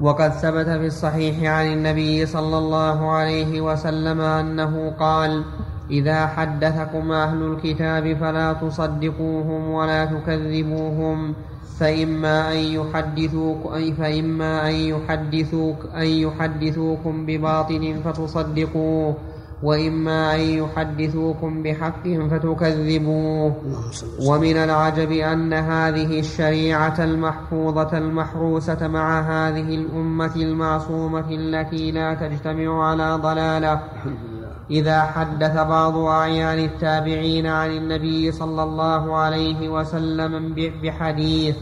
[0.00, 5.44] وقد ثبت في الصحيح عن النبي صلى الله عليه وسلم أنه قال
[5.90, 11.34] إذا حدثكم أهل الكتاب فلا تصدقوهم ولا تكذبوهم
[11.80, 19.14] فإما أن يحدثوك أي فإما أن يحدثوك أن يحدثوكم بباطل فتصدقوه
[19.62, 23.56] وإما أن يحدثوكم بحق فتكذبوه.
[24.26, 33.18] ومن العجب أن هذه الشريعة المحفوظة المحروسة مع هذه الأمة المعصومة التي لا تجتمع على
[33.22, 33.80] ضلالة.
[34.70, 41.56] إذا حدث بعض أعيان التابعين عن النبي صلى الله عليه وسلم بحديث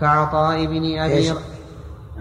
[0.00, 1.32] كعطاء بن أبي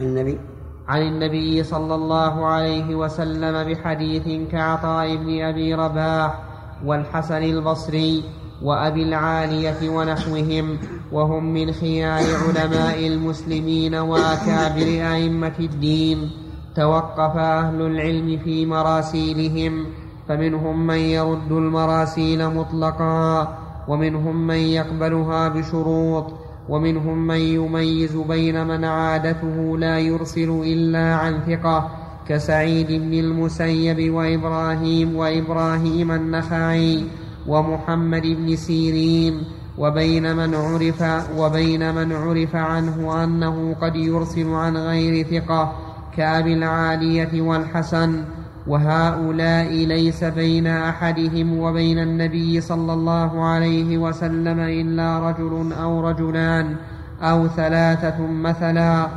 [0.02, 0.40] النبي؟
[0.88, 6.40] عن النبي صلى الله عليه وسلم بحديث كعطاء بن أبي رباح
[6.86, 8.24] والحسن البصري
[8.62, 10.78] وأبي العالية ونحوهم
[11.12, 16.32] وهم من خيار علماء المسلمين وأكابر أئمة الدين
[16.76, 19.86] توقف أهل العلم في مراسيلهم
[20.28, 23.58] فمنهم من يرد المراسيل مطلقا
[23.88, 26.34] ومنهم من يقبلها بشروط
[26.70, 31.90] ومنهم من يميز بين من عادته لا يرسل إلا عن ثقة
[32.28, 37.06] كسعيد بن المسيب وإبراهيم وإبراهيم النخعي
[37.48, 39.44] ومحمد بن سيرين
[39.78, 45.74] وبين من عرف وبين من عرف عنه أنه قد يرسل عن غير ثقة
[46.18, 48.24] كأبي العالية والحسن
[48.68, 56.76] وهؤلاء ليس بين أحدهم وبين النبي صلى الله عليه وسلم إلا رجل أو رجلان
[57.22, 59.08] أو ثلاثة مثلا.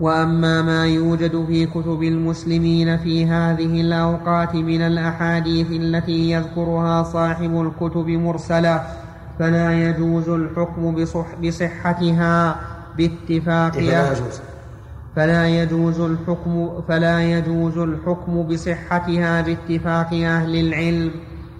[0.00, 8.06] وأما ما يوجد في كتب المسلمين في هذه الأوقات من الأحاديث التي يذكرها صاحب الكتب
[8.08, 8.82] مرسلة
[9.38, 12.56] فلا يجوز الحكم بصح بصحتها
[12.96, 14.51] باتفاق لا يجوز.
[15.16, 21.10] فلا يجوز الحكم فلا يجوز الحكم بصحتها باتفاق أهل العلم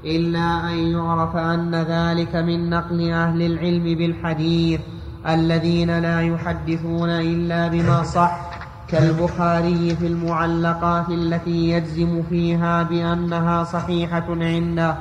[0.04, 4.80] إلا أن يعرف أن ذلك من نقل أهل العلم بالحديث
[5.28, 8.50] الذين لا يحدثون إلا بما صح
[8.88, 14.96] كالبخاري في المعلقات التي يجزم فيها بأنها صحيحة عنده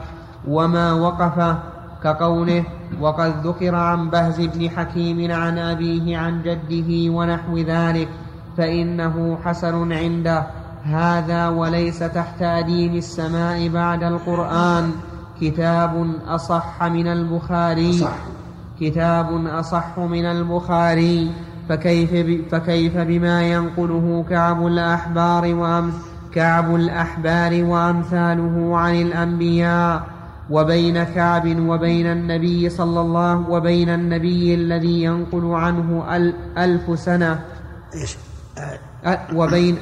[0.48, 1.56] وما وقف
[2.04, 2.64] كقوله
[3.02, 8.08] وقد ذكر عن بهز بن حكيم عن أبيه عن جده ونحو ذلك
[8.62, 10.46] فإنه حسن عنده.
[10.84, 14.92] هذا وليس تحت أديم السماء بعد القرآن.
[15.42, 18.08] كتاب أصح من البخاري.
[18.82, 21.32] كتاب أصح من البخاري.
[21.70, 22.12] فكيف,
[22.52, 25.54] فكيف بما ينقله كعب الأحبار
[26.34, 30.04] كعب الأحبار وأمثاله عن الأنبياء.
[30.50, 36.04] وبين كعب وبين النبي صلى الله وبين النبي الذي ينقل عنه
[36.58, 37.40] ألف سنة؟
[39.36, 39.78] وبين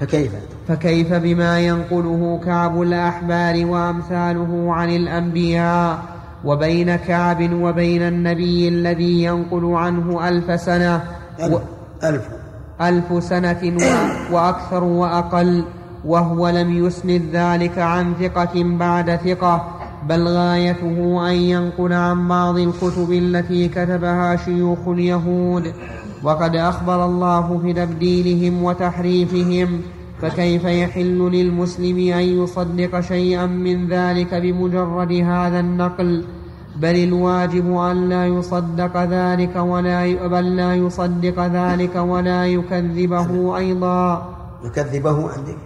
[0.00, 0.32] فكيف؟
[0.68, 6.02] فكيف بما ينقله كعب الأحبار وأمثاله عن الأنبياء
[6.44, 11.04] وبين كعب وبين النبي الذي ينقل عنه ألف سنة
[11.40, 11.62] ألف,
[12.04, 12.28] ألف.
[12.80, 13.76] ألف سنة
[14.32, 15.64] وأكثر وأقل
[16.04, 19.68] وهو لم يسند ذلك عن ثقة بعد ثقة
[20.08, 25.72] بل غايته أن ينقل عن بعض الكتب التي كتبها شيوخ اليهود
[26.24, 29.80] وقد أخبر الله في تبديلهم وتحريفهم
[30.20, 36.24] فكيف يحل للمسلم أن يصدق شيئا من ذلك بمجرد هذا النقل؟
[36.76, 44.34] بل الواجب أن لا يصدق ذلك ولا بل لا يصدق ذلك ولا يكذبه أيضا.
[44.64, 45.56] يكذبه عندك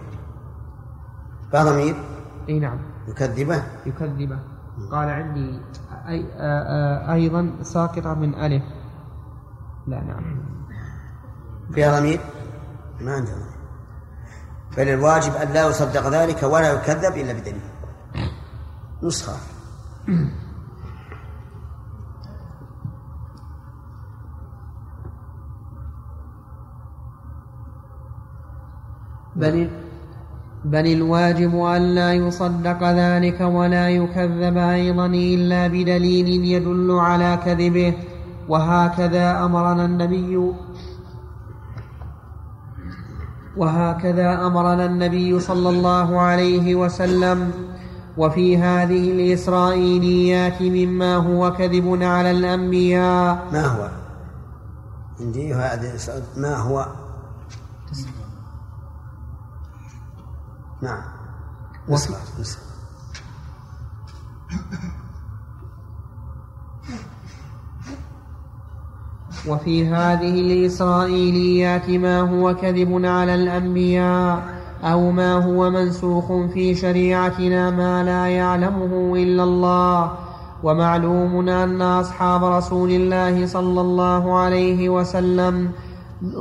[1.55, 1.95] ضمير
[2.49, 2.77] إي نعم.
[3.07, 4.39] يكذبه؟ يكذبه.
[4.91, 5.59] قال عندي
[6.07, 6.25] أي
[7.13, 8.63] أيضا ساقطة من ألف.
[9.89, 10.39] لا نعم.
[11.73, 12.19] فيها ضمير
[13.01, 13.59] ما عنده ضمير
[14.77, 17.61] بل الواجب أن لا يصدق ذلك ولا يكذب إلا بدليل.
[19.03, 19.37] نسخة.
[29.35, 29.69] بل
[30.65, 37.93] بل الواجب أن لا يصدق ذلك ولا يكذب أيضا إلا بدليل يدل على كذبه.
[38.49, 40.53] وهكذا أمرنا النبي
[43.57, 47.51] وهكذا أمرنا النبي صلى الله عليه وسلم
[48.17, 53.47] وفي هذه الإسرائيليات مما هو كذب على الأنبياء.
[53.51, 53.89] ما هو؟
[55.19, 55.97] عندي هذا
[56.37, 56.87] ما هو؟
[60.81, 61.01] نعم.
[61.89, 62.17] نسمع
[69.49, 74.43] وفي هذه الإسرائيليات ما هو كذب على الأنبياء
[74.83, 80.11] أو ما هو منسوخ في شريعتنا ما لا يعلمه إلا الله
[80.63, 85.71] ومعلوم أن أصحاب رسول الله صلى الله عليه وسلم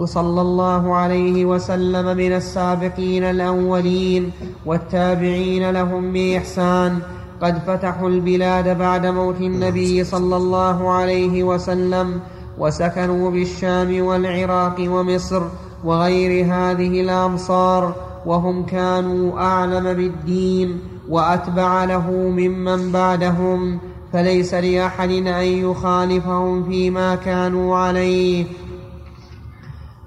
[0.04, 4.30] صلى الله عليه وسلم من السابقين الأولين
[4.66, 6.98] والتابعين لهم بإحسان
[7.42, 12.20] قد فتحوا البلاد بعد موت النبي صلى الله عليه وسلم
[12.58, 15.42] وسكنوا بالشام والعراق ومصر
[15.84, 17.94] وغير هذه الأمصار
[18.26, 23.78] وهم كانوا أعلم بالدين وأتبع له ممن بعدهم
[24.12, 28.44] فليس لأحد أن يخالفهم فيما كانوا عليه.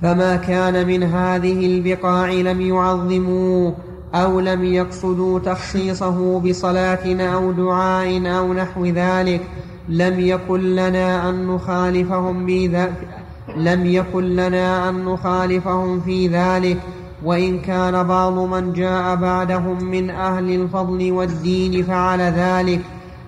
[0.01, 3.73] فما كان من هذه البقاع لم يعظموه
[4.13, 9.41] أو لم يقصدوا تخصيصه بصلاة أو دعاء أو نحو ذلك.
[9.91, 12.49] لم يكن لنا أن نخالفهم
[13.57, 16.77] لم يكن لنا أن نخالفهم في ذلك.
[17.23, 22.81] وإن كان بعض من جاء بعدهم من أهل الفضل والدين فعل ذلك.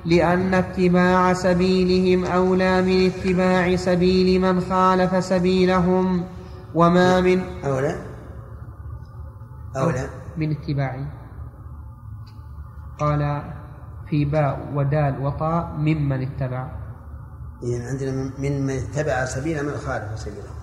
[0.06, 6.24] لأن اتباع سبيلهم أولى من اتباع سبيل من خالف سبيلهم.
[6.76, 7.96] وما من أولى؟
[9.78, 10.10] أولى.
[10.38, 11.06] من اتباع.
[13.00, 13.42] قال
[14.14, 16.68] في باء ودال وطاء ممن اتبع.
[17.64, 20.54] إذن عندنا من من اتبع سبيل من خالف سبيله.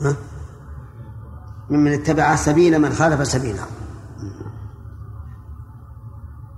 [0.00, 0.16] ها؟
[1.70, 3.62] ممن اتبع سبيل من خالف سبيله.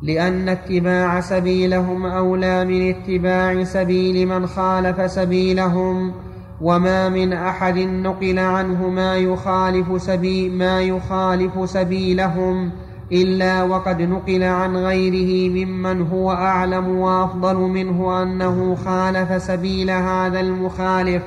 [0.03, 6.15] لأن اتباع سبيلهم أولى من اتباع سبيل من خالف سبيلهم
[6.61, 12.73] وما من أحد نقل عنه ما يخالف سبيل ما يخالف سبيلهم
[13.13, 21.23] إلا وقد نقل عن غيره ممن هو أعلم وأفضل منه أنه خالف سبيل هذا المخالف.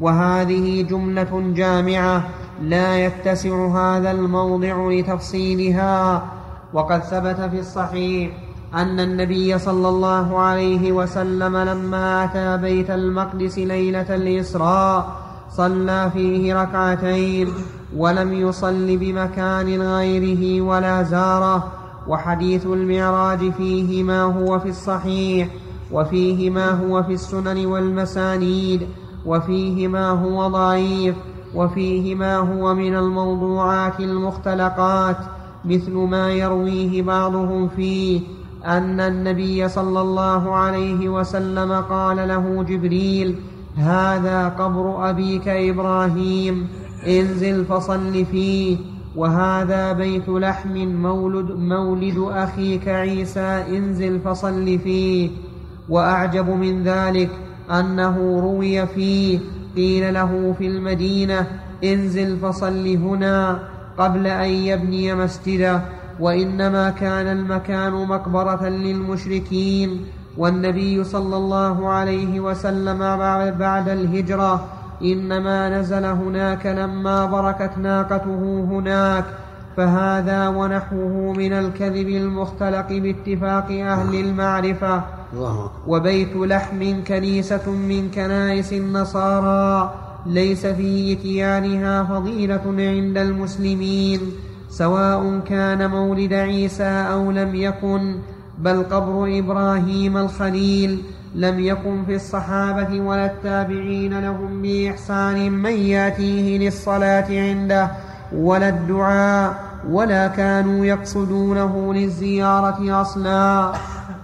[0.00, 2.28] وهذه جملة جامعة
[2.62, 6.24] لا يتسع هذا الموضع لتفصيلها.
[6.72, 8.30] وقد ثبت في الصحيح
[8.74, 15.12] أن النبي صلى الله عليه وسلم لما أتى بيت المقدس ليلة الإسراء
[15.50, 17.48] صلى فيه ركعتين.
[17.96, 21.72] ولم يصل بمكان غيره ولا زاره
[22.08, 25.48] وحديث المعراج فيه ما هو في الصحيح
[25.92, 28.86] وفيه ما هو في السنن والمسانيد
[29.26, 31.14] وفيه ما هو ضعيف
[31.54, 35.16] وفيه ما هو من الموضوعات المختلقات
[35.64, 38.20] مثل ما يرويه بعضهم فيه
[38.66, 43.36] أن النبي صلى الله عليه وسلم قال له جبريل
[43.76, 46.68] هذا قبر أبيك إبراهيم.
[47.06, 48.76] انزل فصل فيه
[49.16, 55.30] وهذا بيت لحم مولد, مولد أخيك عيسى انزل فصل فيه
[55.88, 57.30] وأعجب من ذلك
[57.70, 59.38] أنه روي فيه
[59.76, 61.46] قيل له في المدينة
[61.84, 63.58] انزل فصل هنا
[63.98, 65.80] قبل أن يبني مسجدا
[66.20, 70.00] وإنما كان المكان مقبرة للمشركين.
[70.38, 72.98] والنبي صلى الله عليه وسلم
[73.58, 74.64] بعد الهجرة
[75.02, 79.24] إنما نزل هناك لما بركت ناقته هناك
[79.76, 85.02] فهذا ونحوه من الكذب المختلق باتفاق أهل المعرفة.
[85.86, 89.94] وبيت لحم كنيسة من كنائس النصارى
[90.26, 94.20] ليس في إتيانها فضيلة عند المسلمين.
[94.70, 98.14] سواء كان مولد عيسى أو لم يكن
[98.58, 101.02] بل قبر إبراهيم الخليل.
[101.34, 107.90] لم يكن في الصحابة ولا التابعين لهم بإحسان من يأتيه للصلاة عنده
[108.32, 109.54] ولا الدعاء
[109.90, 113.72] ولا كانوا يقصدونه للزيارة أصلا.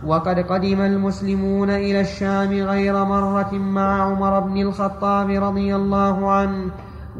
[0.07, 6.71] وقد قدم المسلمون إلى الشام غير مرة مع عمر بن الخطاب رضي الله عنه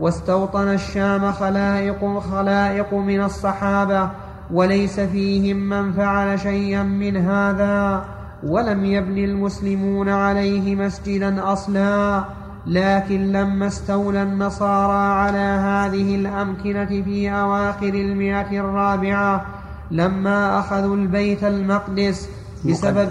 [0.01, 4.11] واستوطن الشام خلائق خلائق من الصحابة
[4.53, 8.05] وليس فيهم من فعل شيئا من هذا.
[8.43, 12.25] ولم يبن المسلمون عليه مسجدا أصلا
[12.67, 19.47] لكن لما استولى النصارى على هذه الأمكنة في أواخر المئة الرابعة
[19.91, 22.29] لما أخذوا البيت المقدس
[22.65, 23.09] بسبب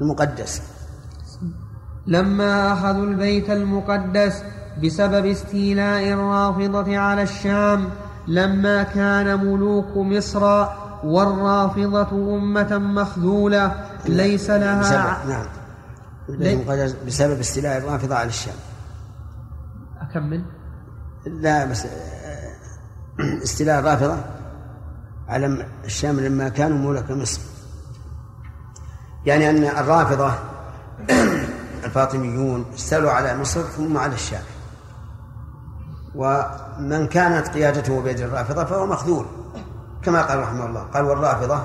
[0.00, 0.62] المقدس.
[2.06, 4.42] لما أخذوا البيت المقدس
[4.84, 7.84] بسبب استيلاء الرافضة على الشام
[8.28, 10.66] لما كان ملوك مصر
[11.04, 15.46] والرافضة أمة مخذولة ليس لها بسبب نعم.
[16.28, 16.94] لي...
[17.06, 18.54] بسبب استيلاء الرافضة على الشام.
[20.00, 20.44] أكمل
[21.26, 21.86] لا بس
[23.20, 24.16] استيلاء الرافضة
[25.28, 27.40] على الشام لما كانوا ملوك مصر.
[29.26, 30.32] يعني أن الرافضة
[31.84, 34.42] الفاطميون استولوا على مصر ثم على الشام.
[36.14, 39.26] ومن كانت قيادته بيد الرافضة فهو مخذول.
[40.04, 41.58] كما قال رحمه الله قال والرافضة.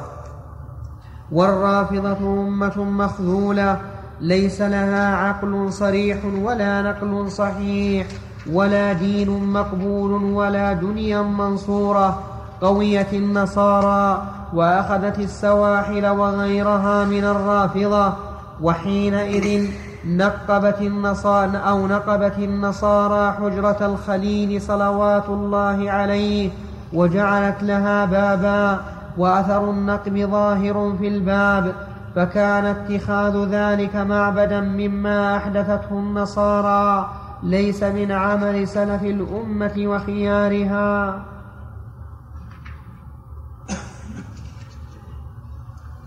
[1.32, 2.18] والرافضة
[2.48, 3.82] أمة مخذولة
[4.22, 8.08] ليس لها عقل صريح ولا نقل صحيح
[8.52, 12.20] ولا دين مقبول ولا دنيا منصورة
[12.62, 18.14] قويت النصارى وأخذت السواحل وغيرها من الرافضة
[18.62, 19.70] وحينئذ
[20.06, 26.50] نقبت النصارى أو نقبت النصارى حجرة الخليل صلوات الله عليه
[26.94, 28.86] وجعلت لها بابا
[29.18, 31.76] وأثر النقب ظاهر في الباب
[32.16, 37.10] فكان اتخاذ ذلك معبدا مما أحدثته النصارى
[37.44, 41.26] ليس من عمل سلف الأمة وخيارها.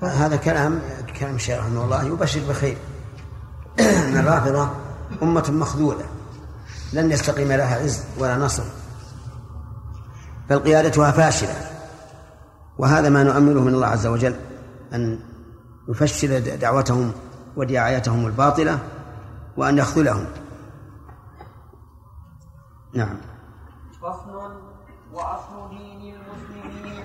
[0.02, 0.80] هذا كلام
[1.20, 2.76] كلام الشيخ رحمه الله يبشر بخير.
[4.08, 4.68] ان الرافضه
[5.22, 6.04] أمة مخذولة
[6.92, 8.62] لن يستقيم لها عز ولا نصر.
[10.50, 11.54] بل قيادتها فاشلة.
[12.78, 14.34] وهذا ما نؤمله من الله عز وجل
[14.94, 15.18] أن
[15.88, 17.12] يفشل دعوتهم
[17.56, 18.78] ودعايتهم الباطلة
[19.56, 20.26] وأن يخذلهم.
[22.94, 23.16] نعم.
[24.02, 24.52] فصل
[25.12, 27.04] وأصل دين المسلمين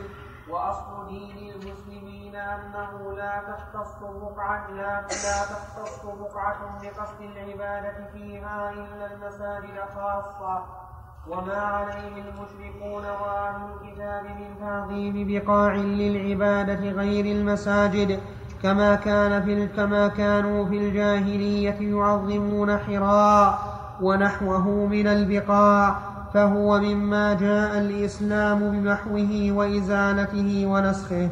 [0.50, 9.14] وأصل دين المسلمين أنه لا تختص بقعة لا, لا تختص بقعة بقصد العبادة فيها إلا
[9.14, 10.87] المساجد خاصة
[11.30, 18.19] وما عليه المشركون وأهل الكتاب من تعظيم بقاع للعبادة غير المساجد
[18.63, 23.59] كما كان في كما كانوا في الجاهلية يعظمون حراء
[24.01, 25.99] ونحوه من البقاع
[26.34, 31.30] فهو مما جاء الإسلام بمحوه وإزالته ونسخه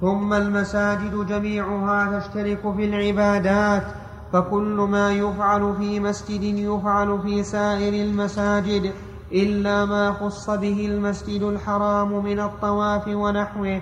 [0.00, 3.82] ثم المساجد جميعها تشترك في العبادات
[4.32, 8.92] فكل ما يفعل في مسجد يفعل في سائر المساجد
[9.32, 13.80] إلا ما خص به المسجد الحرام من الطواف ونحوه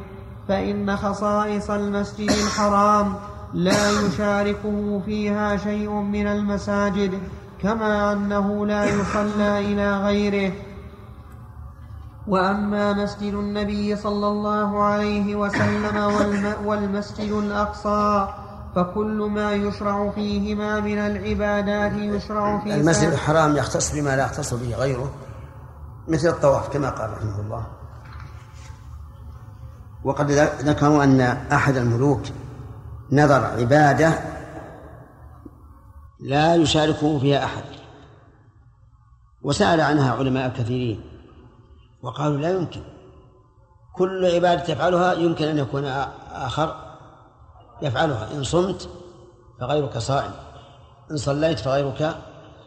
[0.49, 3.15] فإن خصائص المسجد الحرام
[3.55, 7.19] لا يشاركه فيها شيء من المساجد
[7.63, 10.53] كما أنه لا يصلى إلى غيره.
[12.27, 15.97] وأما مسجد النبي صلى الله عليه وسلم
[16.65, 18.29] والمسجد الأقصى
[18.77, 24.75] فكل ما يشرع فيهما من العبادات يشرع في المسجد الحرام يختص بما لا يختص به
[24.75, 25.13] غيره
[26.09, 27.67] مثل الطواف كما قال رحمه الله.
[30.05, 31.21] وقد ذكروا أن
[31.53, 32.23] أحد الملوك
[33.13, 34.13] نذر عبادة
[36.21, 37.65] لا يشاركه فيها أحد.
[39.43, 41.01] وسأل عنها علماء كثيرين
[42.03, 42.83] وقالوا لا يمكن.
[43.95, 45.85] كل عبادة تفعلها يمكن أن يكون
[46.33, 46.86] آخر.
[47.83, 48.33] يفعلها.
[48.33, 48.91] إن صمت
[49.61, 50.33] فغيرك صائم.
[51.11, 52.17] إن صليت فغيرك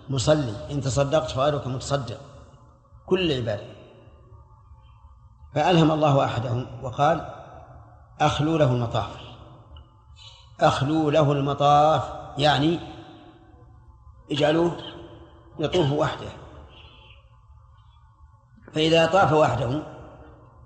[0.10, 0.54] مصلي.
[0.72, 2.20] إن تصدقت فغيرك متصدق.
[3.06, 3.66] كل عبادة.
[5.56, 7.34] فألهم الله أحدهم وقال
[8.22, 9.10] أخلوا له المطاف.
[10.62, 12.04] أخلوا له المطاف
[12.38, 12.80] يعني
[14.32, 14.78] اجعلوه
[15.60, 16.30] يطوف وحده.
[18.74, 19.84] فإذا طاف وحده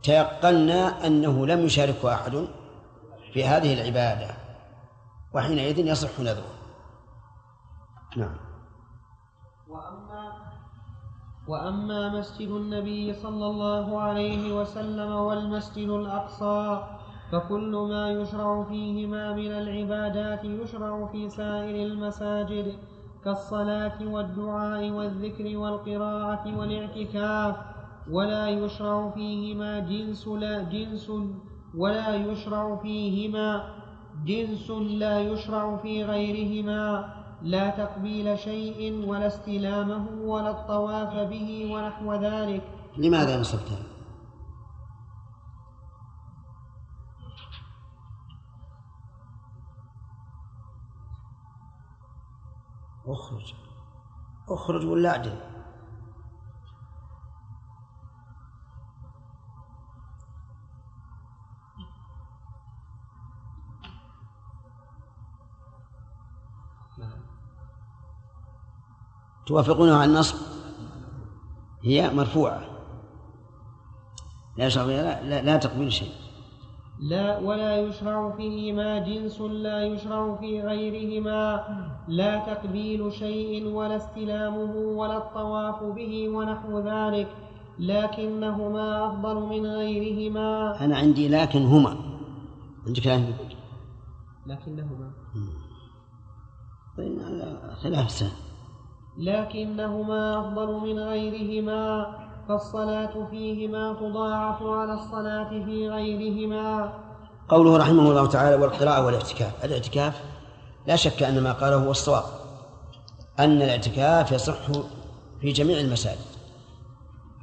[0.04, 2.48] تيقنا أنه لم يشاركه أحد
[3.34, 4.36] في هذه العبادة
[5.34, 6.54] وحينئذ يصح نذره.
[8.18, 8.36] نعم.
[9.70, 10.54] وأما
[11.48, 16.84] وأما مسجد النبي صلى الله عليه وسلم والمسجد الأقصى
[17.32, 22.76] فكل ما يشرع فيهما من العبادات يشرع في سائر المساجد
[23.24, 27.56] كالصلاة والدعاء والذكر والقراءة والاعتكاف
[28.12, 31.12] ولا يشرع فيهما جنس لا جنس
[31.78, 33.74] ولا يشرع فيهما
[34.26, 42.64] جنس لا يشرع في غيرهما لا تقبيل شيء ولا استلامه ولا الطواف به ونحو ذلك.
[42.98, 43.84] لماذا نصبتها؟
[53.08, 53.54] أخرج.
[54.50, 55.53] أخرج ولا اعدل
[69.46, 70.36] توافقونه على النصب؟
[71.84, 72.62] هي مرفوعة.
[74.58, 76.12] لا لا, لا, لا تقبل شيء.
[77.00, 81.64] لا ولا يشرع فيهما جنس لا يشرع في غيرهما.
[82.08, 87.28] لا تقبيل شيء ولا استلامه ولا الطواف به ونحو ذلك
[87.80, 90.80] لكنهما أفضل من غيرهما.
[90.86, 91.98] أنا عندي لكن هما.
[92.88, 93.34] عندك لكن
[94.48, 95.12] لكنهما.
[96.98, 97.20] طيب
[97.82, 98.53] خلاف سهل
[99.18, 102.08] لكنهما أفضل من غيرهما
[102.48, 106.94] فالصلاة فيهما تضاعف على الصلاة في غيرهما.
[107.50, 110.22] قوله رحمه الله تعالى والقراءة والاعتكاف الاعتكاف
[110.88, 112.24] لا شك أن ما قاله هو الصواب
[113.40, 114.72] أن الاعتكاف يصح
[115.42, 116.20] في جميع المساجد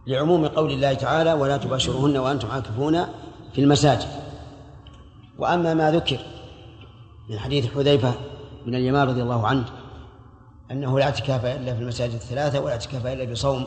[0.07, 3.05] لعموم قول الله تعالى ولا تباشرهن وأنتم عاكفون
[3.53, 4.09] في المساجد
[5.39, 6.19] وأما ما ذكر
[7.31, 8.15] من حديث حذيفة
[8.67, 9.65] بن اليمان رضي الله عنه
[10.71, 13.67] أنه لا اعتكاف إلا في المساجد الثلاثة ولا اعتكاف إلا بصوم.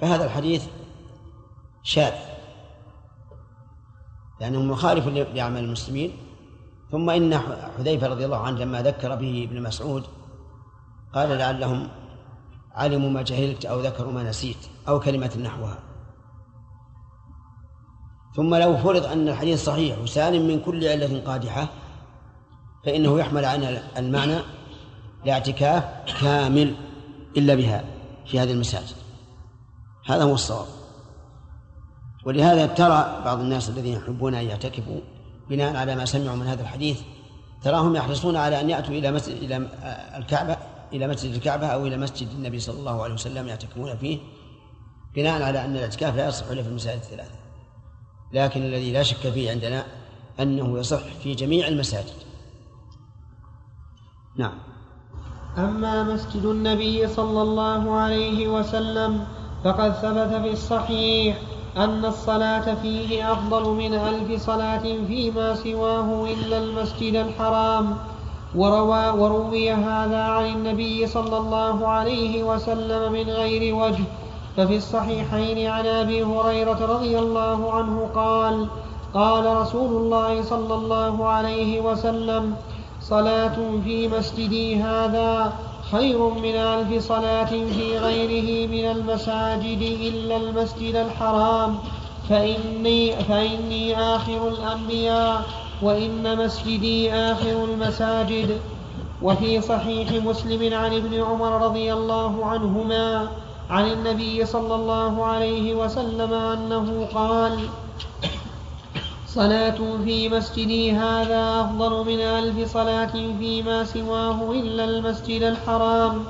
[0.00, 0.66] فهذا الحديث
[1.82, 2.12] شاذ.
[4.40, 6.12] لأنه مخالف لأعمال المسلمين.
[6.90, 7.38] ثم إن
[7.78, 10.04] حذيفة رضي الله عنه لما ذكر به ابن مسعود
[11.14, 11.88] قال لعلهم
[12.72, 14.56] علموا ما جهلت أو ذكروا ما نسيت
[14.88, 15.78] أو كلمة نحوها.
[18.36, 21.68] ثم لو فرض أن الحديث صحيح وسالم من كل علة قادحة
[22.84, 23.62] فإنه يحمل عن
[23.96, 24.38] المعنى
[25.24, 25.84] لاعتكاف
[26.20, 26.74] كامل
[27.36, 27.84] إلا بها
[28.26, 28.96] في هذه المساجد.
[30.06, 30.66] هذا هو الصواب.
[32.26, 35.00] ولهذا ترى بعض الناس الذين يحبون أن يعتكفوا
[35.50, 37.00] بناء على ما سمعوا من هذا الحديث
[37.62, 39.56] تراهم يحرصون على أن يأتوا إلى مسجد إلى
[40.16, 40.56] الكعبة
[40.92, 44.18] إلى مسجد الكعبة أو إلى مسجد النبي صلى الله عليه وسلم يعتكفون فيه
[45.14, 47.38] بناء على أن الاعتكاف لا يصح إلا في المساجد الثلاثة.
[48.32, 49.86] لكن الذي لا شك فيه عندنا
[50.40, 52.14] أنه يصح في جميع المساجد.
[54.36, 54.58] نعم.
[55.58, 59.24] أما مسجد النبي صلى الله عليه وسلم
[59.64, 61.36] فقد ثبت في الصحيح
[61.76, 67.96] أن الصلاة فيه أفضل من ألف صلاة فيما سواه إلا المسجد الحرام.
[68.54, 74.04] وروى وروي هذا عن النبي صلى الله عليه وسلم من غير وجه.
[74.56, 78.66] ففي الصحيحين عن أبي هريرة رضي الله عنه قال
[79.14, 82.54] قال رسول الله صلى الله عليه وسلم
[83.10, 85.52] صلاة في مسجدي هذا
[85.92, 91.78] خير من ألف صلاة في غيره من المساجد إلا المسجد الحرام.
[92.28, 95.42] فإني فإني آخر الأنبياء
[95.82, 98.60] وإن مسجدي آخر المساجد.
[99.22, 103.28] وفي صحيح مسلم عن ابن عمر رضي الله عنهما
[103.70, 107.58] عن النبي صلى الله عليه وسلم أنه قال
[109.34, 116.24] صلاة في مسجدي هذا أفضل من ألف صلاة فيما سواه إلا المسجد الحرام.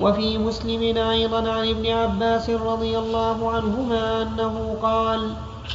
[0.00, 5.30] وفي مسلم أيضا عن ابن عباس رضي الله عنهما أنه قال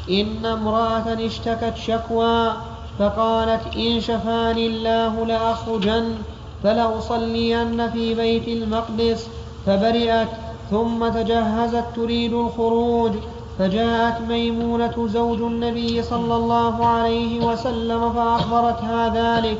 [0.09, 2.53] إن امرأة اشتكت شكوى
[2.99, 6.15] فقالت إن شفاني الله لأخرجن
[6.63, 9.27] فلأصلين في بيت المقدس
[9.65, 10.27] فبرئت
[10.71, 13.11] ثم تجهزت تريد الخروج.
[13.59, 19.57] فجاءت ميمونة زوج النبي صلى الله عليه وسلم فأخبرتها ذلك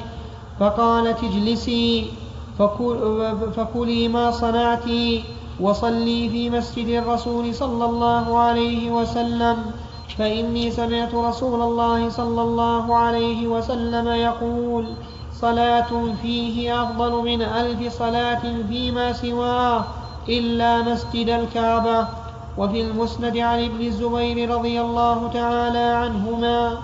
[0.60, 2.06] فقالت اجلسي
[3.56, 4.86] فكلي ما صنعت
[5.60, 9.58] وصلي في مسجد الرسول صلى الله عليه وسلم
[10.18, 14.86] فإني سمعت رسول الله صلى الله عليه وسلم يقول
[15.34, 19.84] صلاة فيه أفضل من ألف صلاة فيما سواه
[20.30, 22.08] إلا مسجد الكعبة.
[22.58, 26.78] وفي المسند عن ابن الزبير رضي الله تعالى عنهما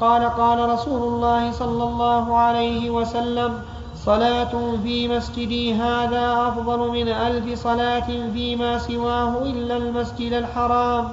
[0.00, 3.62] قال قال رسول الله صلى الله عليه وسلم
[3.96, 11.08] صلاة في مسجدي هذا أفضل من ألف صلاة فيما سواه إلا المسجد الحرام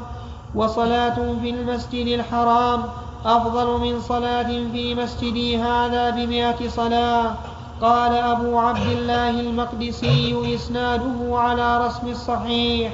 [0.55, 2.83] وصلاة في المسجد الحرام
[3.25, 7.35] أفضل من صلاة في مسجدي هذا بمئة صلاة.
[7.81, 12.93] قال أبو عبد الله المقدسي إسناده على رسم الصحيح.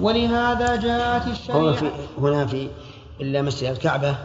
[0.00, 1.72] ولهذا جاءت الشريعة.
[1.72, 2.70] في هنا في
[3.20, 4.16] إلا مسجد الكعبة.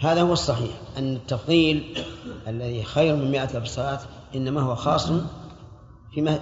[0.00, 2.04] هذا هو الصحيح أن التفضيل
[2.48, 4.00] الذي خير من مئة ألف صلاة
[4.34, 5.10] إنما هو خاص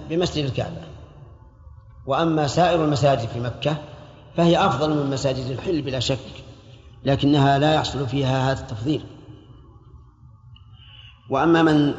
[0.09, 0.81] بمسجد الكعبة.
[2.05, 3.77] وأما سائر المساجد في مكة
[4.37, 6.19] فهي أفضل من مساجد الحل بلا شك
[7.03, 9.03] لكنها لا يحصل فيها هذا التفضيل.
[11.29, 11.93] وأما من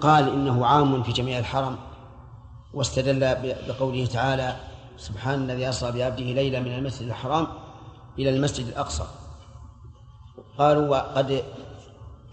[0.00, 1.76] قال إنه عام في جميع الحرم
[2.74, 3.36] واستدل
[3.68, 4.56] بقوله تعالى
[4.96, 7.46] سبحان الذي أسرى بعبده ليلة من المسجد الحرام
[8.18, 9.04] إلى المسجد الأقصى.
[10.58, 11.44] قالوا وقد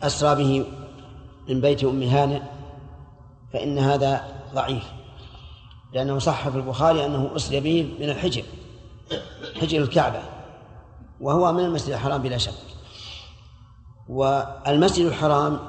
[0.04, 0.66] أسرى به
[1.50, 2.42] من بيت أم هانئ
[3.54, 4.92] فإن هذا ضعيف
[5.94, 8.44] لأنه صح في البخاري أنه أسري به من الحجر
[9.62, 10.22] حجر الكعبة
[11.22, 12.54] وهو من المسجد الحرام بلا شك.
[14.10, 15.60] والمسجد الحرام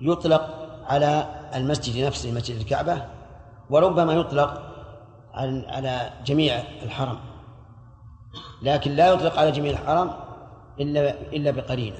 [0.00, 3.02] يطلق على المسجد نفسه مسجد الكعبة
[3.70, 4.75] وربما يطلق
[5.68, 7.18] على جميع الحرم.
[8.62, 10.10] لكن لا يطلق على جميع الحرم
[10.80, 11.96] إلا إلا بقرينة.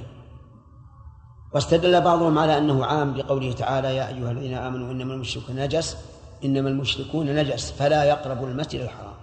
[1.55, 5.97] واستدل بعضهم على أنه عام بقوله تعالى يا أيها الذين آمنوا إنما المشركون نجس
[6.45, 9.15] إنما المشركون نجس فلا يقربوا المسجد الحرام.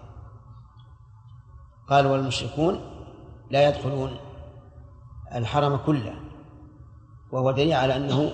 [1.89, 2.79] قال والمشركون
[3.51, 4.17] لا يدخلون
[5.35, 6.13] الحرم كله.
[7.31, 8.31] وهو دليل على أنه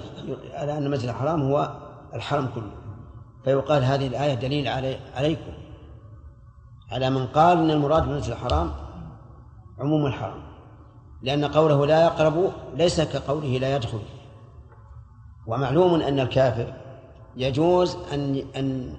[0.53, 1.75] على أن المسجد الحرام هو
[2.13, 2.71] الحرم كله.
[3.43, 5.53] فيقال هذه الآية دليل علي عليكم.
[6.91, 8.71] على من قال أن المراد بالمسجد الحرام
[9.79, 10.43] عموم الحرم
[11.21, 13.99] لأن قوله لا يقرب ليس كقوله لا يدخل.
[15.47, 16.73] ومعلوم أن الكافر
[17.37, 18.93] يجوز أن أن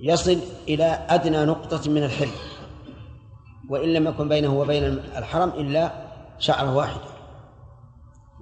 [0.00, 2.30] يصل إلى أدنى نقطة من الحل
[3.68, 4.84] وإن لم يكن بينه وبين
[5.16, 5.92] الحرم إلا
[6.38, 7.12] شعرة واحدة.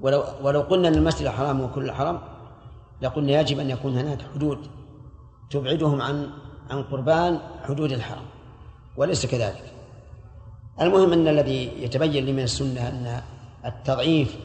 [0.01, 2.19] ولو ولو قلنا إن المسجد الحرام هو كل الحرم
[3.03, 4.59] لقلنا يجب أن يكون هناك حدود
[5.51, 6.31] تبعدهم عن
[6.71, 8.25] عن قربان حدود الحرم.
[8.97, 9.73] وليس كذلك.
[10.81, 13.23] المهم أن الذي يتبين لي من السنة أن
[13.65, 14.37] التضعيف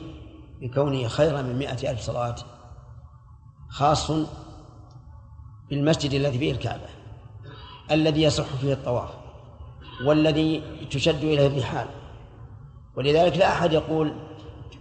[0.61, 2.35] بكونه خيرا من مائة ألف صلاة
[3.69, 4.11] خاص
[5.69, 6.87] بالمسجد الذي فيه الكعبة
[7.91, 9.09] الذي يصح فيه الطواف
[10.05, 11.87] والذي تشد إليه الرحال.
[12.97, 14.13] ولذلك لا أحد يقول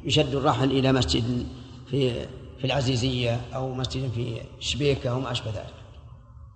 [0.05, 1.47] يشد الرحل إلى مسجد
[1.87, 2.27] في
[2.59, 5.75] في العزيزية أو مسجد في شبيكة أو ما أشبه ذلك.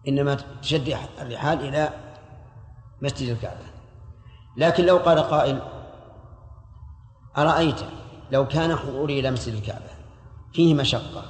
[0.08, 1.90] إنما تشد الرحال إلى
[3.02, 3.64] مسجد الكعبة.
[4.56, 5.62] لكن لو قال قائل
[7.36, 7.80] أرأيت
[8.32, 9.90] لو كان حضوري إلى مسجد الكعبة؟
[10.52, 11.24] فيه مشقة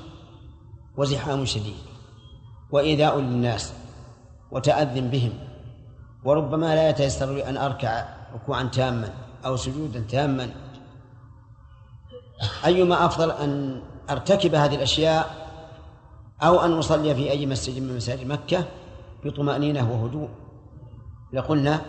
[0.96, 1.76] وزحام شديد
[2.70, 3.72] وإيذاء للناس
[4.50, 5.32] وتأذن بهم
[6.24, 9.14] وربما لا يتيسر لي أن أركع ركوعا تاما
[9.44, 10.50] أو سجودا تاما.
[12.64, 15.48] أيما أفضل أن أرتكب هذه الأشياء
[16.42, 18.64] أو أن أصلي في أي مسجد من مساجد مكة
[19.24, 20.28] بطمأنينة وهدوء؟
[21.32, 21.80] لقلنا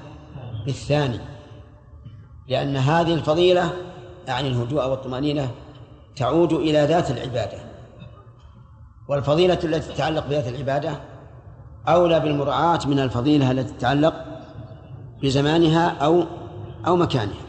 [0.65, 1.19] بالثاني
[2.47, 3.73] لأن هذه الفضيلة
[4.27, 5.51] يعني الهدوء والطمأنينة
[6.15, 7.57] تعود إلى ذات العبادة.
[9.07, 10.99] والفضيلة التي تتعلق بذات العبادة
[11.87, 14.25] أولى بالمراعاة من الفضيلة التي تتعلق
[15.21, 16.23] بزمانها أو
[16.87, 17.41] أو مكانها.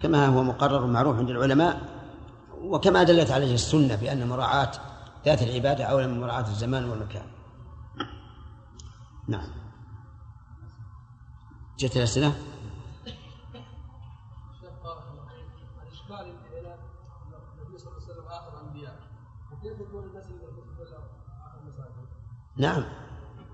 [0.00, 1.80] كما هو مقرر معروف عند العلماء
[2.60, 4.70] وكما دلت عليه السنة بأن مراعاة
[5.26, 7.26] ذات العبادة أولى من مراعاة الزمان والمكان.
[9.28, 9.65] نعم.
[21.46, 22.08] اخر المساجد؟
[22.56, 22.84] نعم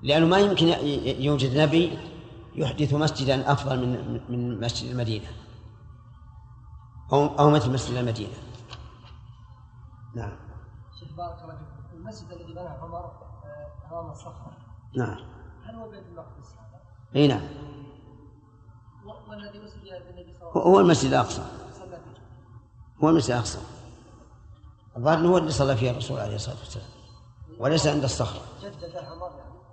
[0.03, 0.67] لأنه ما يمكن
[1.23, 1.99] يوجد نبي
[2.55, 5.29] يحدث مسجدا أفضل من من مسجد المدينة
[7.13, 8.35] أو أو مثل مسجد المدينة.
[10.15, 10.37] نعم.
[11.01, 11.95] شيخ بارك الله فيك.
[11.95, 14.53] المسجد الذي بناه عمر آه، أمام الصخرة.
[14.97, 15.19] نعم.
[15.65, 16.55] هل هو بيت المقدس؟
[17.17, 17.43] إي نعم
[19.33, 21.43] والذي اسري بالنبي صلى الله هو- المسجد الأقصى.
[23.05, 23.59] هو المسجد الأقصى.
[24.97, 26.87] الظاهر هو اللي صلى فيه الرسول عليه الصلاة والسلام
[27.59, 28.43] وليس عند الصخرة.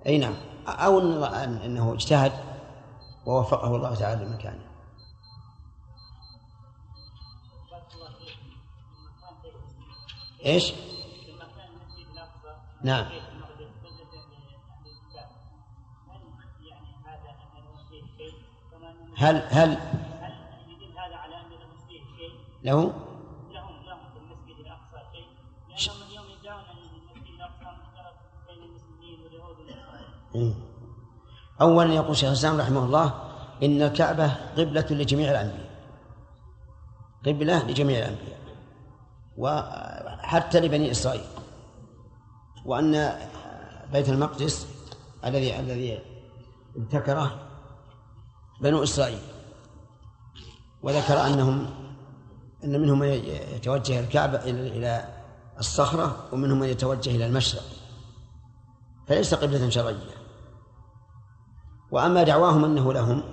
[0.05, 0.33] أي نعم.
[0.67, 0.99] أو
[1.65, 2.31] أنه اجتهد
[3.25, 4.69] ووفقه الله تعالى لمكانه.
[10.45, 10.73] إيش؟
[12.83, 13.05] نعم.
[19.17, 19.77] هل هل
[30.35, 30.53] مم.
[31.61, 33.13] أولا يقول شيخ الإسلام رحمه الله
[33.63, 35.69] إن الكعبة قبلة لجميع الأنبياء.
[37.25, 38.39] قبلة لجميع الأنبياء.
[39.37, 41.25] وحتى لبني إسرائيل.
[42.65, 43.19] وأن
[43.91, 44.67] بيت المقدس
[45.25, 45.99] الذي الذي
[46.75, 47.39] ابتكره
[48.61, 49.19] بنو إسرائيل.
[50.83, 51.78] وذكر أنهم
[52.63, 55.05] أن منهم من يتوجه الكعبة إلى
[55.59, 57.63] الصخرة ومنهم من يتوجه إلى المشرق.
[59.07, 60.19] فليس قبلة شرعية.
[61.91, 63.23] وأما دعواهم أنه لهم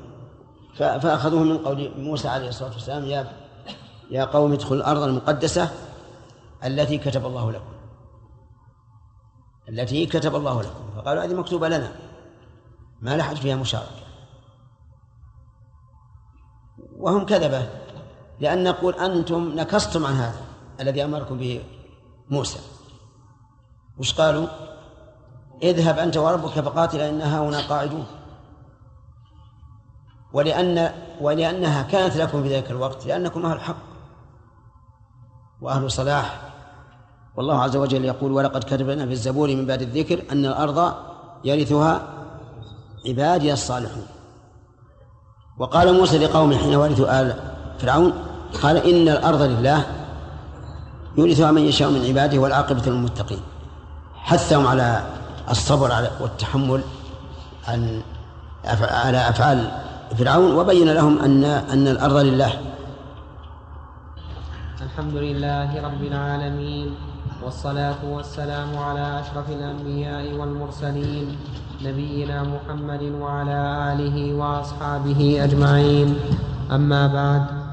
[0.76, 3.32] فأخذوه من قول موسى عليه الصلاة والسلام يا
[4.10, 5.70] يا قوم ادخلوا الأرض المقدسة
[6.64, 7.72] التي كتب الله لكم.
[9.68, 10.90] التي كتب الله لكم.
[10.96, 11.92] فقالوا هذه مكتوبة لنا.
[13.00, 14.06] ما لحد فيها مشاركة.
[16.96, 17.85] وهم كذبة.
[18.40, 20.40] لأن نقول أنتم نكستم عن هذا
[20.80, 21.62] الذي أمركم به
[22.30, 22.58] موسى.
[23.98, 24.46] وش قالوا؟
[25.62, 28.06] اذهب أنت وربك فقاتلا إنها هنا قاعدون.
[30.32, 33.76] ولأن ولأنها كانت لكم في ذلك الوقت لأنكم أهل حق
[35.60, 36.52] وأهل صلاح.
[37.36, 40.94] والله عز وجل يقول ولقد كتبنا في الزبور من بعد الذكر أن الأرض
[41.44, 42.08] يرثها
[43.08, 44.06] عبادي الصالحون.
[45.58, 48.12] وقال موسى لقومه حين ورثوا آل فرعون
[48.62, 49.86] قال إن الأرض لله
[51.18, 53.40] يورثها من يشاء من عباده والعاقبة للمتقين.
[54.14, 55.02] حثهم على
[55.50, 56.80] الصبر على والتحمل
[57.68, 58.02] عن
[58.80, 59.70] على أفعال
[60.18, 62.52] فرعون وبين لهم أن أن الأرض لله.
[64.82, 66.94] الحمد لله رب العالمين
[67.44, 71.36] والصلاة والسلام على أشرف الأنبياء والمرسلين
[71.84, 73.58] نبينا محمد وعلى
[73.92, 76.16] آله وأصحابه أجمعين.
[76.72, 77.65] أما بعد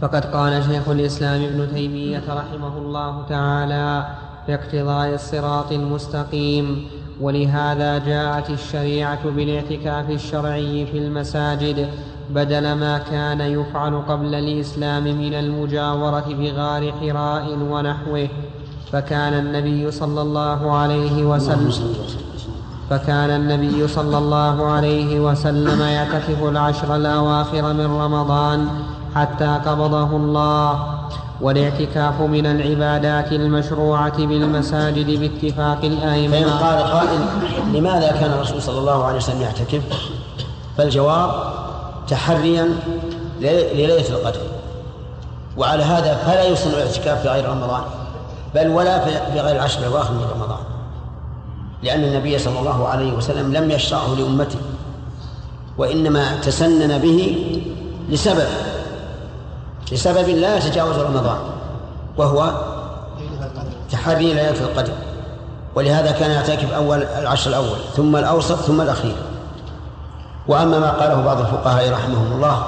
[0.00, 4.06] فقد قال شيخ الإسلام ابن تيمية رحمه الله تعالى
[4.46, 6.86] في اقتضاء الصراط المستقيم
[7.20, 11.88] ولهذا جاءت الشريعة بالاعتكاف الشرعي في المساجد
[12.30, 18.28] بدل ما كان يفعل قبل الإسلام من المجاورة بغار حراء ونحوه
[18.92, 21.72] فكان النبي صلى الله عليه وسلم
[22.90, 28.68] فكان النبي صلى الله عليه وسلم يعتكف العشر الأواخر من رمضان
[29.14, 31.00] حتى قبضه الله.
[31.40, 37.20] والاعتكاف من العبادات المشروعة بالمساجد باتفاق فإن الأئمة قال قائل
[37.74, 39.82] لماذا كان الرسول صلى الله عليه وسلم يعتكف؟
[40.78, 41.30] فالجواب
[42.08, 42.68] تحريا
[43.40, 44.40] لليلة القدر.
[45.56, 47.82] وعلى هذا فلا يسن الاعتكاف في غير رمضان
[48.54, 50.60] بل ولا في غير العشر الأواخر من رمضان.
[51.82, 54.58] لأن النبي صلى الله عليه وسلم لم يشرعه لأمته
[55.78, 57.46] وإنما تسنن به
[58.08, 58.48] لسبب
[59.92, 61.38] لسبب لا يتجاوز رمضان
[62.16, 62.52] وهو
[63.92, 64.92] تحري ليلة القدر.
[65.74, 69.16] ولهذا كان يعتكف أول العشر الأول ثم الأوسط ثم الأخير.
[70.48, 72.64] وأما ما قاله بعض الفقهاء رحمهم الله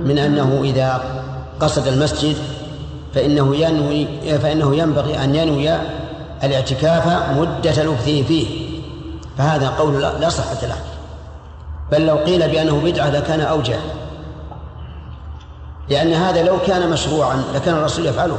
[0.00, 1.00] من أنه إذا
[1.60, 2.36] قصد المسجد
[3.14, 4.06] فإنه ينوي
[4.38, 5.70] فإنه ينبغي أن ينوي
[6.44, 7.06] الاعتكاف
[7.38, 8.70] مدة لبثه فيه.
[9.38, 10.76] فهذا قول لا صحة له.
[11.92, 13.76] بل لو قيل بأنه بدعة لكان أوجه.
[15.90, 18.38] لأن هذا لو كان مشروعا لكان الرسول يفعله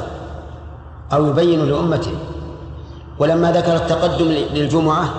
[1.13, 2.13] أو يبين لأمته.
[3.19, 5.09] ولما ذكر التقدم للجمعة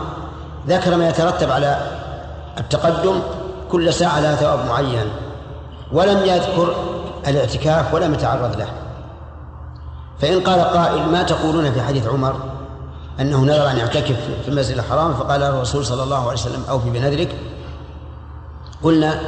[0.68, 1.76] ذكر ما يترتب على
[2.59, 3.20] التقدم
[3.70, 5.07] كل ساعة لها ثواب معين
[5.93, 6.74] ولم يذكر
[7.28, 8.68] الاعتكاف ولم يتعرض له.
[10.18, 12.35] فإن قال قائل ما تقولون في حديث عمر
[13.20, 17.37] أنه نذر أن يعتكف في المسجد الحرام فقال الرسول صلى الله عليه وسلم أوفي بنذرك.
[18.83, 19.20] قلنا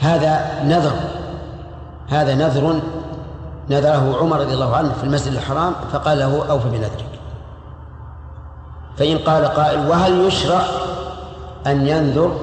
[0.00, 0.92] هذا نذر
[2.12, 2.80] هذا نذر
[3.70, 7.18] نذره عمر رضي الله عنه في المسجد الحرام فقال له أوف بنذرك.
[8.96, 10.62] فإن قال قائل وهل يشرع
[11.66, 12.40] أن ينذر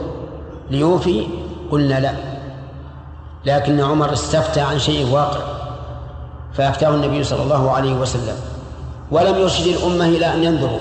[0.72, 1.28] ليوفي؟
[1.72, 2.13] قلنا لا.
[3.45, 5.41] لكن عمر استفتى عن شيء واقع
[6.53, 8.36] فأفتاه النبي صلى الله عليه وسلم.
[9.11, 10.80] ولم يرشد الأمة إلى أن ينذروا.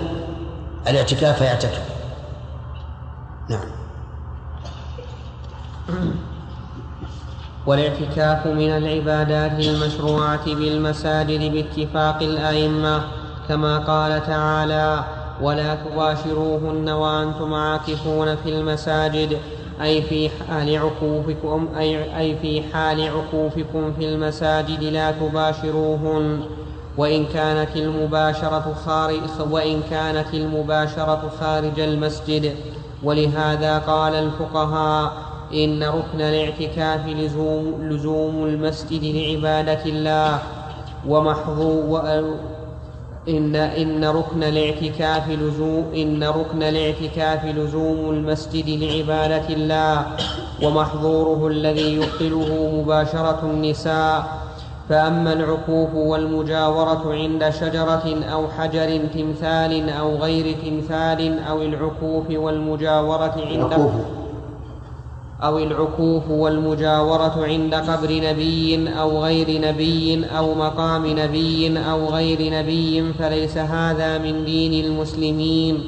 [0.88, 1.82] الاعتكاف فيعتكف
[3.48, 3.68] نعم.
[7.68, 13.02] والاعتكاف من العبادات المشروعة بالمساجد باتفاق الأئمة
[13.48, 15.04] كما قال تعالى
[15.42, 19.38] ولا تباشروهن وأنتم عاكفون في المساجد
[19.82, 26.40] أي في حال عكوفكم أي, أي في حال عكوفكم في المساجد لا تباشروهن.
[26.96, 32.54] وإن كانت المباشرة خارج وإن كانت المباشرة خارج المسجد
[33.02, 40.38] ولهذا قال الفقهاء إن ركن الاعتكاف لزوم, لزوم المسجد لعبادة الله
[41.08, 41.98] ومحظو
[43.28, 50.06] إن إن ركن الاعتكاف لزوم إن ركن الاعتكاف لزوم المسجد لعبادة الله
[50.62, 54.48] ومحظوره الذي يبطله مباشرة النساء.
[54.88, 63.74] فأما العكوف والمجاورة عند شجرة أو حجر تمثال أو غير تمثال أو العكوف والمجاورة عند
[65.42, 73.12] أو العكوف والمجاورة عند قبر نبي أو غير نبي أو مقام نبي أو غير نبي
[73.12, 75.78] فليس هذا من دين المسلمين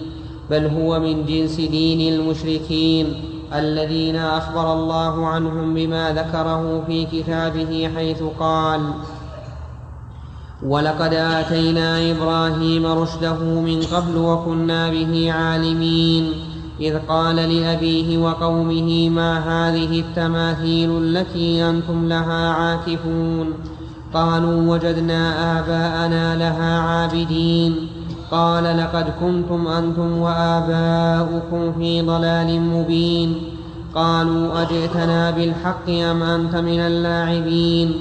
[0.50, 3.14] بل هو من جنس دين المشركين
[3.54, 8.80] الذين أخبر الله عنهم بما ذكره في كتابه حيث قال
[10.62, 16.32] ولقد آتينا إبراهيم رشده من قبل وكنا به عالمين
[16.80, 23.46] إذ قال لأبيه وقومه ما هذه التماثيل التي أنتم لها عاكفون؟
[24.14, 27.74] قالوا وجدنا آباءنا لها عابدين.
[28.30, 33.34] قال لقد كنتم أنتم وآباؤكم في ضلال مبين.
[33.94, 37.94] قالوا أجئتنا بالحق أم أنت من اللاعبين؟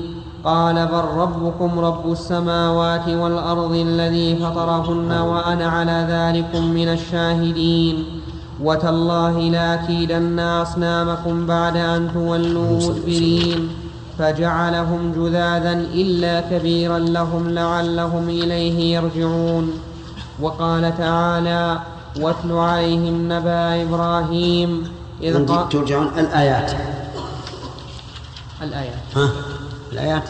[0.44, 8.19] قال بل ربكم رب السماوات والأرض الذي فطرهن وأنا على ذلكم من الشاهدين.
[8.64, 13.70] وتالله لأكيدن أصنامكم بعد أن تولوا مدبرين.
[14.20, 19.72] فجعلهم جذاذا إلا كبيرا لهم لعلهم إليه يرجعون.
[20.42, 21.80] وقال تعالى
[22.20, 24.92] واتل عليهم نبأ إبراهيم
[25.24, 26.72] إذ قال ترجعون؟ الآيات.
[28.62, 29.04] الآيات.
[29.16, 29.30] ها؟
[29.92, 30.24] الآيات؟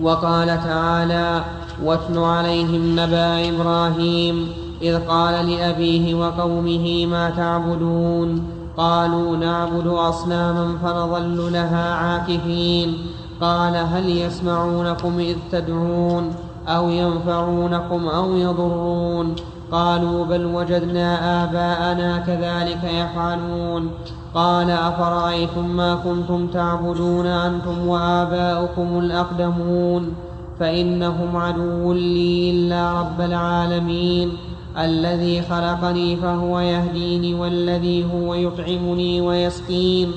[0.00, 1.44] وقال تعالى
[1.84, 8.42] واتل عليهم نبأ إبراهيم إذ قال لأبيه وقومه ما تعبدون؟
[8.76, 12.94] قالوا نعبد أصناما فنظل لها عاكفين.
[13.40, 16.34] قال هل يسمعونكم إذ تدعون
[16.68, 19.34] أو ينفعونكم أو يضرون؟
[19.72, 23.90] قالوا بل وجدنا آباءنا كذلك يفعلون.
[24.34, 30.14] قال أفرأيتم ما كنتم تعبدون أنتم وآباؤكم الأقدمون؟
[30.60, 34.32] فإنهم عدو لي إلا رب العالمين.
[34.78, 40.12] الذي خلقني فهو يهديني والذي هو يطعمني ويسقين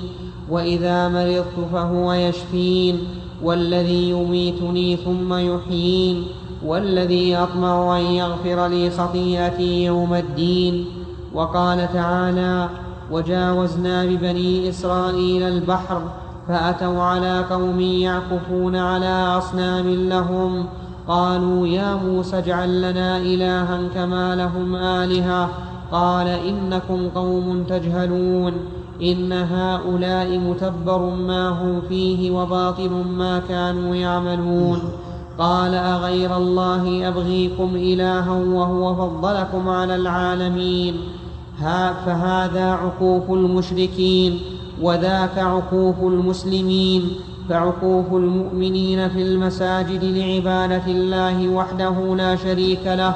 [0.50, 3.00] وإذا مرضت فهو يشفين
[3.44, 6.24] والذي يميتني ثم يحيين
[6.66, 10.86] والذي أطمع أن يغفر لي خطيئتي يوم الدين.
[11.34, 12.70] وقال تعالى
[13.12, 16.02] وجاوزنا ببني إسرائيل البحر
[16.48, 20.66] فأتوا على قوم يعكفون على أصنام لهم
[21.10, 25.50] قالوا يا موسى اجعل لنا إلها كما لهم آلهة.
[25.92, 28.54] قال إنكم قوم تجهلون.
[29.02, 34.80] إن هؤلاء متبر ما هم فيه وباطل ما كانوا يعملون.
[35.38, 40.98] قال أغير الله أبغيكم إلها وهو فضلكم على العالمين.
[42.06, 44.40] فهذا عكوف المشركين
[44.82, 47.10] وذاك عكوف المسلمين.
[47.50, 53.16] فعكوف المؤمنين في المساجد لعبادة الله وحده لا شريك له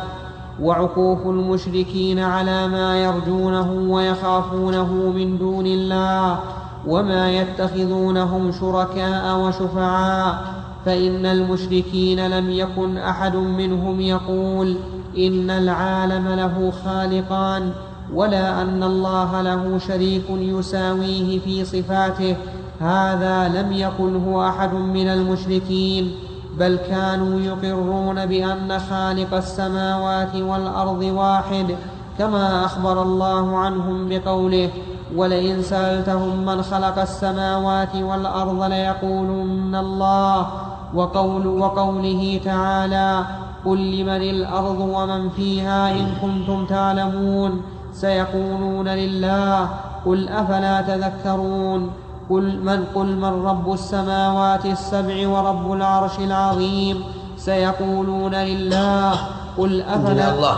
[0.62, 6.40] وعكوف المشركين على ما يرجونه ويخافونه من دون الله
[6.88, 10.38] وما يتخذونهم شركاء وشفعاء
[10.86, 14.76] فإن المشركين لم يكن أحد منهم يقول
[15.18, 17.72] إن العالم له خالقان
[18.14, 22.36] ولا أن الله له شريك يساويه في صفاته
[22.80, 26.16] هذا لم يقله أحد من المشركين
[26.58, 31.76] بل كانوا يقرون بأن خالق السماوات والأرض واحد
[32.20, 34.70] كما أخبر الله عنهم بقوله
[35.16, 40.48] ولئن سألتهم من خلق السماوات والأرض ليقولن الله
[40.94, 43.26] وقول وقوله تعالى
[43.66, 47.62] قل لمن الأرض ومن فيها إن كنتم تعلمون
[47.94, 49.70] سيقولون لله
[50.06, 51.90] قل أفلا تذكرون؟
[52.30, 57.04] قل من قل من رب السماوات السبع ورب العرش العظيم
[57.38, 59.14] سيقولون لله
[59.58, 60.58] قل أفلا الله.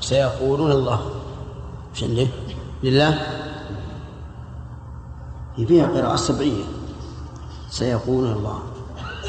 [0.00, 1.00] سيقولون الله.
[1.94, 2.26] شنو
[2.82, 3.12] لله.
[5.56, 6.64] هي فيها قراءة سبعية
[7.70, 8.58] سيقولون الله.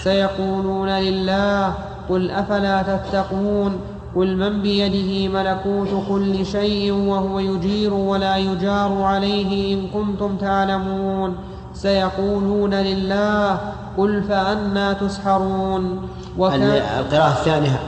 [0.03, 1.73] سيقولون لله
[2.09, 9.87] قل أفلا تتقون قل من بيده ملكوت كل شيء وهو يجير ولا يجار عليه إن
[9.87, 11.35] كنتم تعلمون
[11.73, 13.59] سيقولون لله
[13.97, 16.07] قل فأنا تسحرون
[16.37, 17.79] وكان القراءة الثانية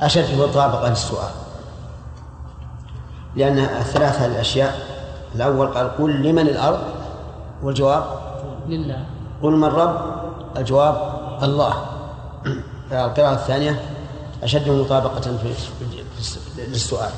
[0.00, 1.30] أشد مطابقة للسؤال.
[3.36, 4.74] لأن الثلاثة الأشياء
[5.34, 6.78] الأول قال قل لمن الأرض
[7.62, 8.04] والجواب؟
[8.68, 9.04] لله.
[9.42, 10.00] قل من رب
[10.56, 10.96] الجواب
[11.42, 11.74] الله.
[12.92, 13.95] القراءة الثانية
[14.42, 15.54] أشد مطابقة في
[16.68, 17.10] للسؤال.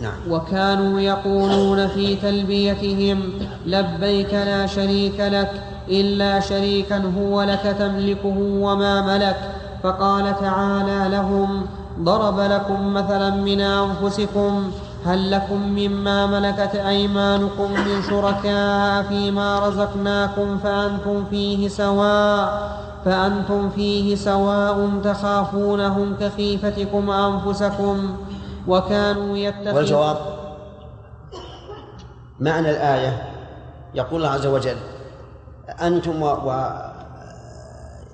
[0.00, 0.18] نعم.
[0.30, 3.32] وكانوا يقولون في تلبيتهم
[3.66, 9.52] لبيك لا شريك لك إلا شريكا هو لك تملكه وما ملك.
[9.82, 11.66] فقال تعالى لهم
[12.00, 14.70] ضرب لكم مثلا من أنفسكم
[15.06, 24.90] هل لكم مما ملكت أيمانكم من شركاء فيما رزقناكم فأنتم فيه سواء فأنتم فيه سواء
[25.04, 28.16] تخافونهم كخيفتكم أنفسكم
[28.68, 30.16] وكانوا يتخذون والجواب
[32.40, 33.22] معنى الآية
[33.94, 34.76] يقول الله عز وجل
[35.82, 36.22] أنتم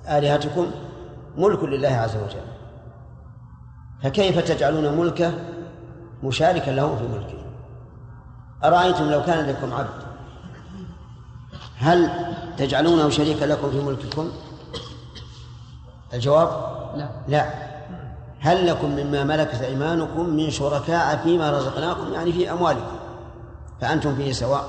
[0.09, 0.67] وآلهتكم
[1.37, 2.45] ملك لله عز وجل.
[4.03, 5.31] فكيف تجعلون ملكه
[6.23, 7.43] مشاركا له في ملكه.
[8.63, 10.03] أرأيتم لو كان لكم عبد؟
[11.77, 12.09] هل
[12.57, 14.31] تجعلونه شريكا لكم في ملككم؟
[16.13, 16.49] الجواب؟
[16.95, 17.09] لا.
[17.27, 17.49] لا.
[18.39, 22.97] هل لكم مما ملكت أيمانكم من شركاء فيما رزقناكم يعني في أموالكم؟
[23.81, 24.65] فأنتم فيه سواء.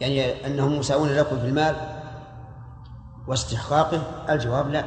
[0.00, 1.76] يعني أنهم مساوون لكم في المال
[3.26, 4.84] واستحقاقه؟ الجواب لا.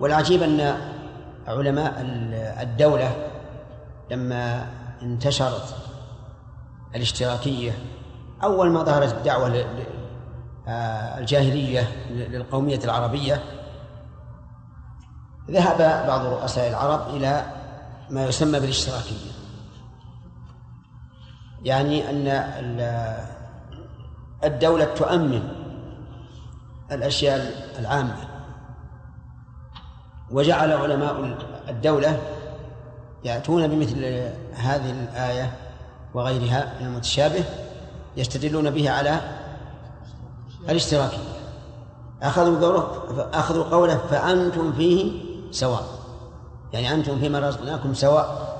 [0.00, 0.76] والعجيب أن
[1.48, 1.94] علماء
[2.62, 3.35] الدولة
[4.10, 4.66] لما
[5.02, 5.74] انتشرت
[6.94, 7.72] الاشتراكية
[8.42, 9.66] أول ما ظهرت الدعوة
[10.68, 11.80] آه، الجاهلية
[12.10, 13.42] للقومية العربية
[15.50, 17.44] ذهب بعض رؤساء العرب إلى
[18.10, 19.30] ما يسمى بالاشتراكية.
[21.62, 22.26] يعني أن
[24.44, 25.48] الدولة تؤمن
[26.92, 28.16] الأشياء العامة
[30.30, 31.38] وجعل علماء
[31.68, 32.35] الدولة
[33.26, 34.04] يأتون بمثل
[34.54, 35.52] هذه الآية
[36.14, 37.44] وغيرها من المتشابه
[38.16, 39.20] يستدلون به على
[40.68, 41.18] الاشتراكية
[42.22, 42.88] أخذوا قوله
[43.34, 45.12] أخذوا قوله فأنتم فيه
[45.50, 45.82] سواء.
[46.72, 48.56] يعني أنتم فيما رزقناكم سواء.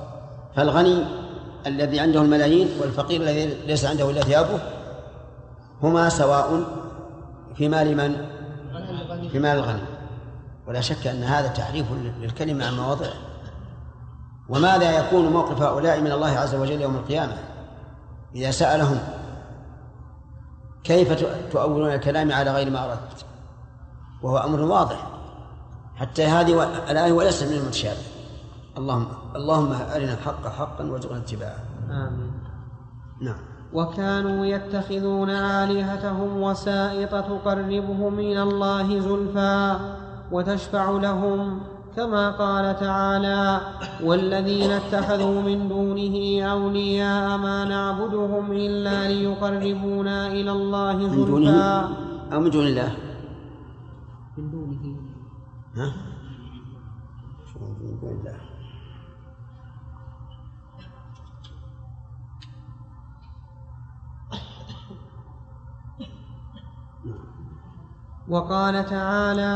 [0.55, 1.05] فالغني
[1.67, 4.59] الذي عنده الملايين والفقير الذي ليس عنده إلا ثيابه
[5.83, 6.63] هما سواء
[7.55, 8.27] في مال من؟
[9.31, 9.81] في مال الغني.
[10.67, 11.85] ولا شك أن هذا تعريف
[12.21, 13.26] للكلمة عن مواضعه.
[14.49, 17.37] وماذا يكون موقف هؤلاء من الله عز وجل يوم القيامة
[18.35, 18.99] إذا سألهم
[20.83, 23.25] كيف تؤولون الكلام على غير ما أردت؟
[24.23, 25.07] وهو أمر واضح.
[25.95, 28.01] حتى هذه الآية وليست من المتشابه.
[28.77, 31.59] اللهم اللهم أرنا الحق حقا وارزقنا اتباعه.
[31.89, 32.31] آمين.
[33.21, 33.39] نعم.
[33.73, 39.79] وكانوا يتخذون آلهتهم وسائط تقربهم إلى الله زلفى
[40.31, 41.61] وتشفع لهم
[41.97, 43.61] كما قال تعالى
[44.03, 51.89] والذين اتخذوا من دونه أولياء ما نعبدهم إلا ليقربونا إلى الله من دونه؟ زلفى.
[52.33, 52.91] أو من دون الله؟
[54.37, 54.83] من دونه.
[55.77, 55.87] ها؟
[57.61, 58.37] من دون الله
[68.29, 69.53] وقال تعالى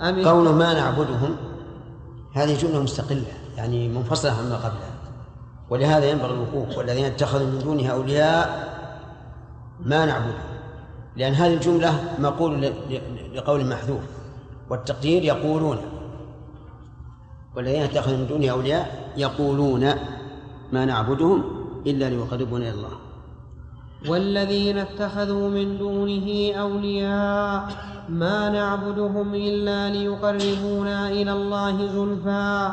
[0.00, 1.45] أم قوله ما نعبدهم
[2.36, 3.24] هذه جملة مستقلة
[3.56, 4.90] يعني منفصلة عما قبلها.
[5.70, 8.68] ولهذا ينبغي الوقوف والذين اتخذوا من دونه أولياء
[9.80, 10.56] ما نعبدهم
[11.16, 12.72] لأن هذه الجملة مقول
[13.34, 14.00] لقول محذوف
[14.70, 15.78] والتقدير يقولون.
[17.56, 19.94] والذين اتخذوا من دونه أولياء يقولون
[20.72, 21.44] ما نعبدهم
[21.86, 22.92] إلا ليقربونا إلى الله.
[24.08, 32.70] والذين اتخذوا من دونه أولياء ما نعبدهم إلا ليقربونا إلى الله زلفى.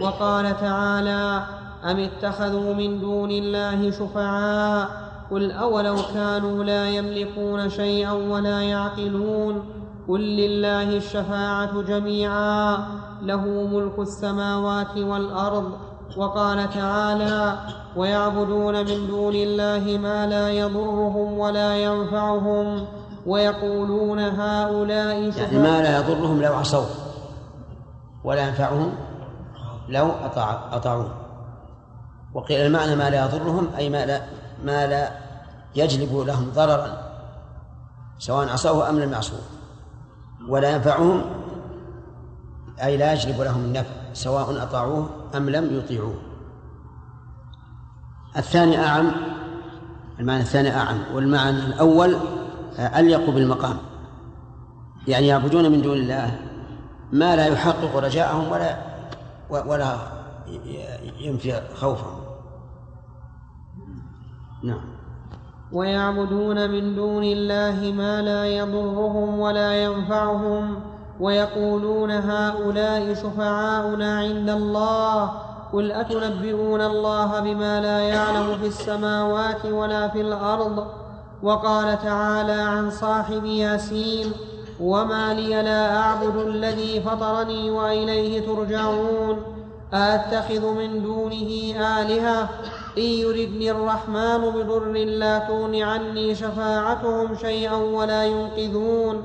[0.00, 1.42] وقال تعالى
[1.90, 4.88] أم اتخذوا من دون الله شفعاء؟
[5.30, 9.64] قل أولو كانوا لا يملكون شيئا ولا يعقلون.
[10.08, 12.78] قل لله الشفاعة جميعا
[13.22, 15.72] له ملك السماوات والأرض.
[16.16, 17.56] وقال تعالى
[17.96, 22.86] ويعبدون من دون الله ما لا يضرهم ولا ينفعهم.
[23.26, 26.86] ويقولون هؤلاء يعني ما لا يضرهم لو عصوا
[28.24, 28.92] ولا ينفعهم
[29.88, 31.14] لو أطاع أطاعوه.
[32.34, 34.22] وقيل المعنى ما لا يضرهم أي ما لا
[34.64, 35.10] ما لا
[35.74, 36.98] يجلب لهم ضررا
[38.18, 39.40] سواء عصوه أم لم يعصوه.
[40.48, 41.22] ولا ينفعهم
[42.82, 46.14] أي لا يجلب لهم النفع سواء أطاعوه أم لم يطيعوه.
[48.36, 49.12] الثاني أعم
[50.20, 52.16] المعنى الثاني أعم والمعنى الأول
[52.78, 53.76] أليق بالمقام.
[55.08, 56.38] يعني يعبدون من دون الله
[57.12, 58.76] ما لا يحقق رجاءهم ولا
[59.50, 59.96] ولا
[61.20, 62.22] ينفي خوفهم.
[64.62, 65.02] نعم.
[65.72, 70.80] ويعبدون من دون الله ما لا يضرهم ولا ينفعهم
[71.20, 75.32] ويقولون هؤلاء شفعاؤنا عند الله
[75.72, 80.86] قل أتنبئون الله بما لا يعلم في السماوات ولا في الأرض
[81.42, 84.32] وقال تعالى عن صاحب ياسين
[84.80, 89.42] وما لي لا أعبد الذي فطرني وإليه ترجعون
[89.94, 92.48] أأتخذ من دونه آلهة
[92.98, 99.22] إن يردني الرحمن بضر لا تغن عني شفاعتهم شيئا ولا ينقذون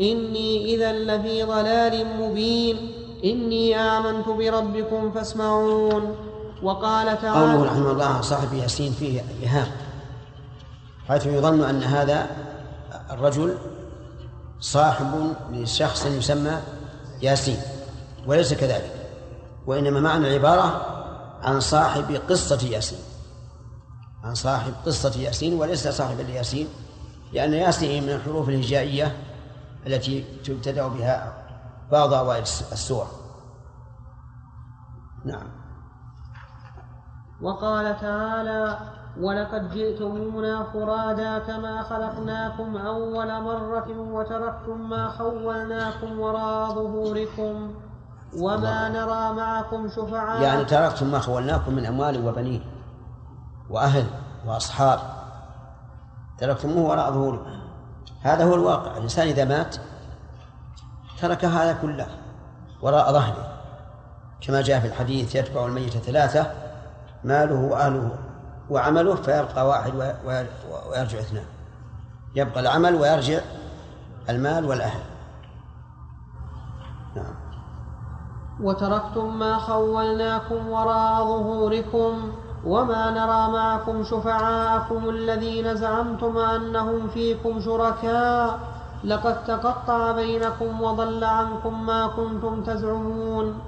[0.00, 2.76] إني إذا لفي ضلال مبين
[3.24, 6.16] إني آمنت بربكم فاسمعون
[6.62, 9.85] وقال قوله تعالى رحمه الله صاحب ياسين فيه إيهام
[11.08, 12.26] حيث يظن أن هذا
[13.10, 13.58] الرجل
[14.60, 16.62] صاحب لشخص يسمى
[17.22, 17.58] ياسين
[18.26, 18.92] وليس كذلك
[19.66, 20.86] وإنما معنى العبارة
[21.42, 22.98] عن صاحب قصة ياسين.
[24.24, 26.68] عن صاحب قصة ياسين وليس صاحب الياسين
[27.32, 29.16] لأن ياسين من الحروف الهجائية
[29.86, 31.32] التي تبتدأ بها
[31.92, 33.06] بعض أوائل السور
[35.24, 35.46] نعم.
[37.42, 47.74] وقال تعالى ولقد جئتمونا فرادا كما خلقناكم أول مرة وتركتم ما خولناكم وراء ظهوركم
[48.38, 50.42] وما نرى معكم شفعاء.
[50.42, 52.64] يعني تركتم ما خولناكم من أموال وبنين
[53.70, 54.06] وأهل
[54.46, 54.98] وأصحاب.
[56.38, 57.60] تركتموه وراء ظهوركم.
[58.22, 58.96] هذا هو الواقع.
[58.96, 59.76] الإنسان إذا مات
[61.20, 62.06] ترك هذا كله
[62.82, 63.52] وراء ظهره.
[64.40, 66.52] كما جاء في الحديث يتبع الميت ثلاثة
[67.24, 68.25] ماله وأهله.
[68.70, 70.46] وعمله فيبقى واحد وي-
[70.90, 71.44] ويرجع اثنان.
[72.34, 73.40] يبقى العمل ويرجع
[74.28, 75.00] المال والأهل.
[77.16, 77.34] نعم.
[78.60, 82.32] وتركتم ما خولناكم وراء ظهوركم
[82.64, 88.58] وما نرى معكم شفعاءكم الذين زعمتم أنهم فيكم شركاء.
[89.04, 93.60] لقد تقطع بينكم وضل عنكم ما كنتم تزعمون.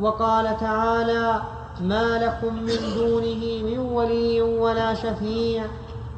[0.00, 1.42] وقال تعالى
[1.80, 5.64] ما لكم من دونه من ولي ولا شفيع.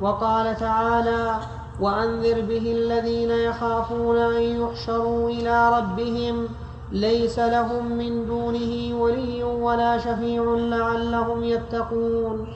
[0.03, 1.37] وقال تعالى
[1.81, 6.49] وأنذر به الذين يخافون أن يحشروا إلى ربهم.
[6.93, 12.47] ليس لهم من دونه ولي ولا شفيع لعلهم يتقون.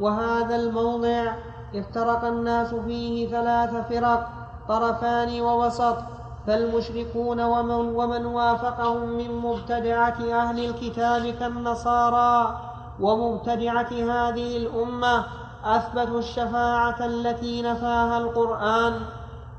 [0.00, 1.32] وهذا الموضع
[1.74, 4.28] افترق الناس فيه ثلاث فرق
[4.68, 5.96] طرفان ووسط.
[6.46, 12.60] فالمشركون ومن, ومن وافقهم من مبتدعة أهل الكتاب كالنصارى
[13.00, 15.24] ومبتدعة هذه الأمة
[15.64, 19.00] أثبتوا الشفاعة التي نفاها القرآن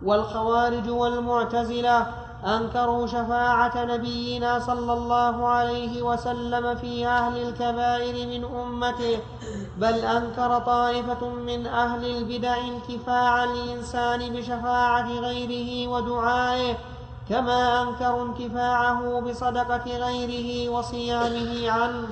[0.03, 2.07] والخوارج والمعتزلة
[2.45, 9.19] أنكروا شفاعة نبينا صلى الله عليه وسلم في أهل الكبائر من أمته
[9.77, 16.75] بل أنكر طائفة من أهل البدع انتفاع الإنسان بشفاعة غيره ودعائه
[17.29, 22.07] كما أنكروا انتفاعه بصدقة غيره وصيامه عنه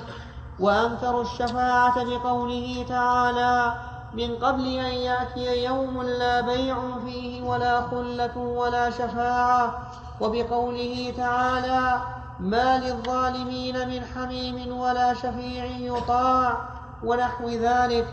[0.60, 3.74] وأنكروا الشفاعة بقوله تعالى
[4.14, 9.82] من قبل أن يأتي يوم لا بيع فيه ولا خلة ولا شفاعة
[10.24, 12.02] وبقوله تعالى
[12.40, 16.58] ما للظالمين من حميم ولا شفيع يطاع
[17.04, 18.08] ونحو ذلك.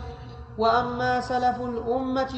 [0.57, 2.33] وأما سلف الأمة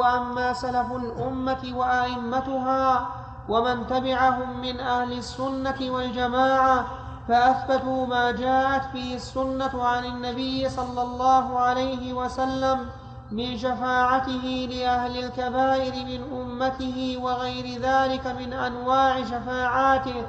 [0.00, 3.08] وأما سلف الأمة وأئمتها
[3.48, 6.86] ومن تبعهم من أهل السنة والجماعة
[7.28, 12.86] فأثبتوا ما جاءت به السنة عن النبي صلى الله عليه وسلم
[13.30, 20.26] من شفاعته لأهل الكبائر من أمته وغير ذلك من أنواع شفاعاته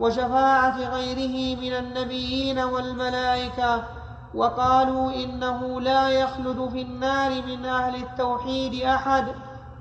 [0.00, 3.82] وشفاعة غيره من النبيين والملائكة.
[4.34, 9.24] وقالوا إنه لا يخلد في النار من أهل التوحيد أحد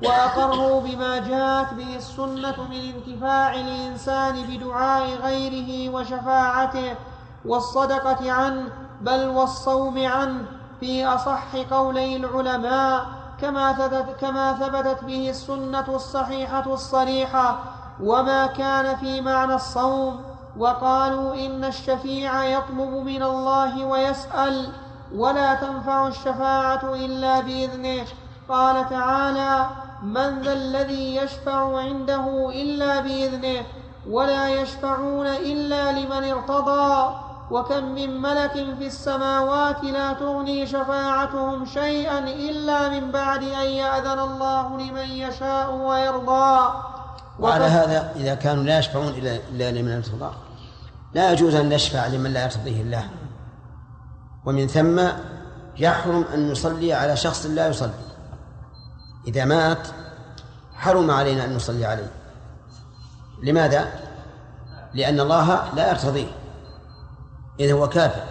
[0.03, 6.95] وأقروا بما جاءت به السنة من انتفاع الإنسان بدعاء غيره وشفاعته
[7.45, 8.69] والصدقة عنه
[9.01, 10.58] بل والصوم عنه.
[10.79, 13.05] في أصح قولي العلماء
[13.41, 17.59] كما ثبتت, كما ثبتت به السنة الصحيحة الصريحة
[18.03, 20.21] وما كان في معنى الصوم
[20.57, 24.71] وقالوا إن الشفيع يطلب من الله ويسأل
[25.15, 28.05] ولا تنفع الشفاعة إلا بإذنه.
[28.49, 29.67] قال تعالى
[30.03, 33.63] من ذا الذي يشفع عنده إلا بإذنه
[34.09, 42.89] ولا يشفعون إلا لمن ارتضى وكم من ملك في السماوات لا تغني شفاعتهم شيئا إلا
[42.89, 46.73] من بعد أن يأذن الله لمن يشاء ويرضى.
[47.39, 50.31] وعلى هذا إذا كانوا لا يشفعون إلا لمن ارتضى
[51.13, 53.09] لا يجوز أن نشفع لمن لا يرتضيه الله.
[54.45, 55.01] ومن ثم
[55.77, 57.91] يحرم أن نصلي على شخص لا يصلي.
[59.27, 59.87] إذا مات
[60.73, 62.11] حرم علينا أن نصلي عليه.
[63.43, 63.87] لماذا؟
[64.93, 66.27] لأن الله لا يرتضيه
[67.59, 68.23] إذا هو كافر.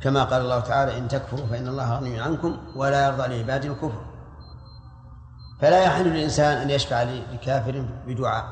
[0.00, 4.04] كما قال الله تعالى إن تكفروا فإن الله غني عنكم ولا يرضى لعباده الكفر.
[5.60, 8.44] فلا يحل للإنسان أن يشفع لكافر بدعاء.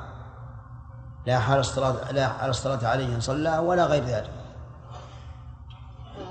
[1.27, 4.31] لا على الصلاة لا على الصلاة عليه إن صلى ولا غير ذلك.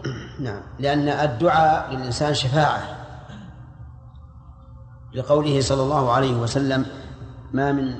[0.40, 0.62] نعم.
[0.80, 3.02] لأن الدعاء للإنسان شفاعة.
[5.14, 6.86] لقوله صلى الله عليه وسلم
[7.54, 7.96] ما من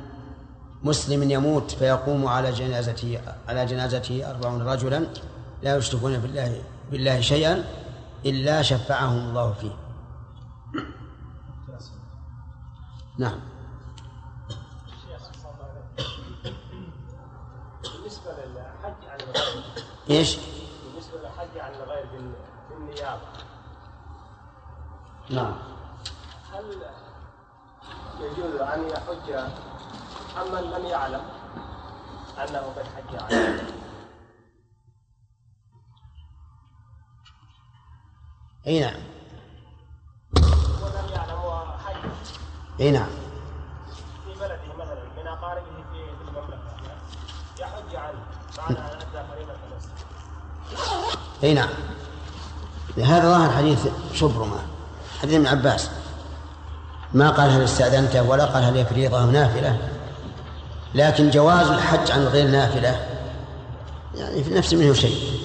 [0.84, 3.20] مسلم يموت فيقوم على جنازته
[3.50, 5.06] على جنازته أربعون رجلا
[5.64, 7.64] لا يشركون بالله بالله شيئا
[8.26, 9.76] إلا شفعهم الله فيه.
[13.18, 13.40] نعم.
[17.84, 19.64] بالنسبة للحج عن الغير
[20.10, 20.38] إيش؟
[20.86, 23.22] بالنسبة للحج عن الغير في النيابة
[25.30, 25.56] نعم.
[26.54, 26.82] هل
[28.20, 29.50] يجوز أن يحج
[30.38, 31.22] عمن لم يعلم
[32.38, 33.81] أنه قد حج عليه
[38.68, 38.94] أي نعم.
[40.82, 41.96] ولم يعلم وحج
[42.80, 43.08] أي نعم.
[44.26, 45.62] في بلده مثلا من أقاربه
[45.92, 46.58] في المملكة
[47.60, 48.20] يحج عنه
[48.58, 49.92] بعد أدى فريضة المسجد
[51.44, 51.70] أي نعم.
[52.98, 54.58] هذا ظاهر حديث شبرمة
[55.22, 55.90] حديث ابن عباس.
[57.14, 59.90] ما قال هل استأذنته ولا قال هل هي فريضة أو نافلة.
[60.96, 63.08] لكن جواز الحج عن غير نافلة.
[64.16, 65.41] يعني في نفس منه شيء.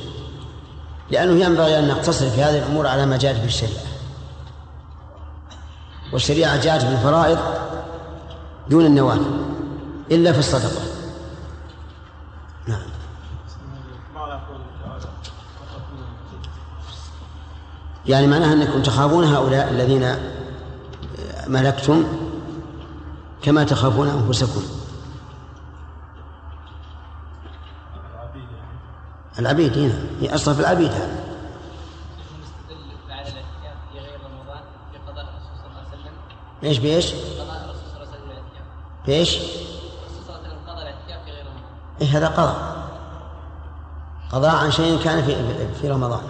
[1.10, 3.84] لأنه ينبغي أن نقتصر في هذه الأمور على ما جاءت في الشريعة
[6.12, 7.38] والشريعة جاءت بالفرائض
[8.70, 9.30] دون النوافل
[10.10, 10.82] إلا في الصدقة.
[12.66, 12.82] نعم.
[18.06, 20.16] يعني معناها أنكم تخافون هؤلاء الذين
[21.46, 22.04] ملكتم
[23.42, 24.62] كما تخافون أنفسكم.
[29.38, 31.26] العبيد هنا هي أصلا في العبيد هذا.
[36.64, 38.52] إيش بإيش؟ قضاء الرسول صلى الله عليه وسلم
[39.06, 41.62] بإيش؟ الرسول صلى الله عليه وسلم قضى الاعتكاف في غير رمضان
[42.00, 42.76] إيه هذا قضاء.
[44.32, 45.36] قضاء عن شيء كان في
[45.80, 46.22] في رمضان.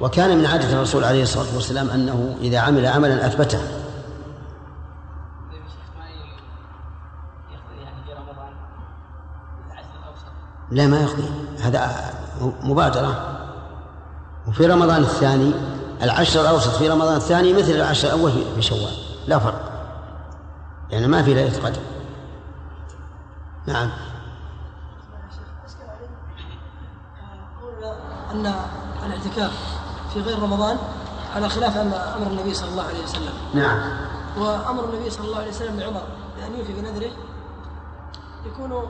[0.00, 3.60] وكان من عادة الرسول عليه الصلاة والسلام أنه إذا عمل عملا أثبته.
[10.70, 11.30] لا ما يقضي
[11.60, 13.38] هذا مبادرة.
[14.48, 15.52] وفي رمضان الثاني
[16.02, 18.96] العشر الأوسط في رمضان الثاني مثل العشر الأول في شوال.
[19.26, 19.72] لا فرق.
[20.90, 21.80] يعني ما في ليلة قدر.
[23.66, 23.90] نعم.
[28.32, 28.54] أن
[29.06, 29.52] الاعتكاف
[30.14, 30.76] في غير رمضان
[31.34, 33.32] على خلاف أمر النبي صلى الله عليه وسلم.
[33.54, 33.78] نعم.
[34.38, 36.02] وأمر النبي صلى الله عليه وسلم لعمر
[36.36, 37.10] بأن يوفي بنذره
[38.46, 38.82] يكون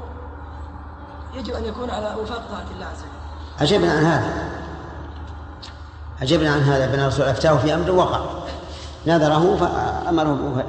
[1.35, 3.12] يجب أن يكون على وفاق طاعة الله عز وجل.
[3.61, 4.33] عجبنا عن هذا.
[6.23, 8.21] عجبنا عن هذا بأن الرسول أفتاه في أمر وقع.
[9.07, 10.65] نذره فأمره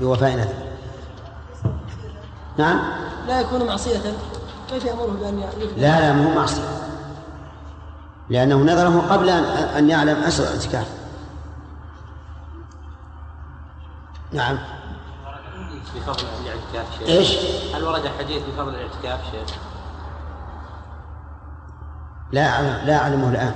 [0.00, 0.64] بوفاء نذره
[2.58, 2.80] نعم؟
[3.26, 3.98] لا يكون معصية.
[4.70, 5.44] كيف يأمره بأن
[5.76, 6.62] لا لا مو معصية.
[8.30, 9.28] لأنه نذره قبل
[9.78, 10.86] أن يعلم أسر الاعتكاف.
[14.32, 14.58] نعم.
[15.96, 17.08] بفضل الاعتكاف شيخ.
[17.08, 17.36] إيش؟
[17.74, 19.56] هل ورد حديث بفضل الاعتكاف شيخ؟
[22.32, 23.52] لا أعلم لا أعلمه الآن.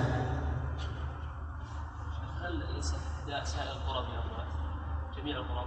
[2.43, 2.97] هل يصح
[3.45, 5.67] سائر القرب من جميع القرب؟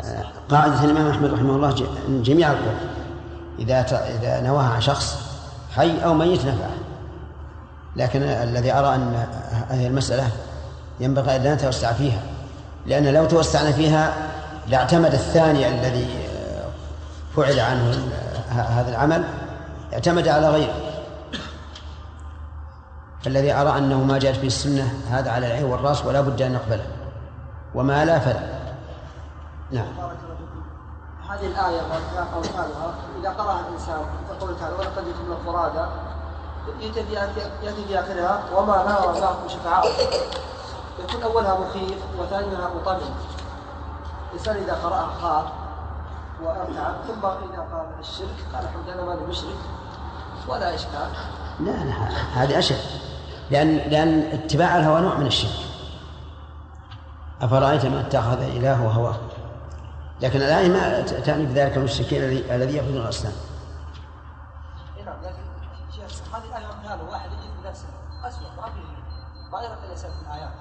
[0.00, 1.74] آه، قاعدة الإمام أحمد رحمه الله
[2.08, 2.76] جميع القرب
[3.58, 3.80] إذا
[4.20, 5.18] إذا نواها عن شخص
[5.76, 6.70] حي أو ميت نفعه.
[7.96, 9.26] لكن الذي أرى أن
[9.68, 10.30] هذه المسألة
[11.00, 12.20] ينبغي أن لا نتوسع فيها.
[12.86, 14.14] لأن لو توسعنا فيها
[14.68, 16.08] لاعتمد الثاني الذي
[17.36, 18.10] فعل عنه
[18.48, 19.24] هذا العمل
[19.92, 20.87] اعتمد على غيره.
[23.22, 26.86] فالذي أرى أنه ما جاءت به السنة هذا على العين والرأس ولا بد أن نقبله.
[27.74, 28.58] وما لا فلا.
[29.70, 29.86] نعم.
[31.28, 31.80] هذه الآية
[33.20, 34.00] إذا قرأها الإنسان
[34.30, 35.86] يقول تعالى ولقد جئتم فرادى
[36.80, 37.14] يأتي في
[37.62, 39.86] يأتي في آخرها وما نرى معكم شفعاء
[40.98, 43.14] يكون أولها مخيف وثانيها مطمئن
[44.32, 45.44] الإنسان إذا قرأها خاف
[46.42, 49.56] وأرتعب ثم إذا قال الشرك قال الحمد لله ماني مشرك
[50.48, 51.08] ولا إشكال.
[51.60, 51.94] لا لا
[52.34, 53.07] هذه أشد.
[53.50, 55.64] لأن لأن اتباع الهوى نوع من الشرك.
[57.40, 59.16] أفرأيت من اتخذ إلهه هواه؟
[60.22, 63.32] لكن الآية ما تعني بذلك المشركين الذي يعبدون الأصنام.
[65.06, 65.42] نعم لكن
[66.34, 67.86] هذه الآية مثال واحد يجد بنفسه
[68.24, 68.62] أسود ما
[69.52, 70.52] ما يرى الإنسان في الآيات.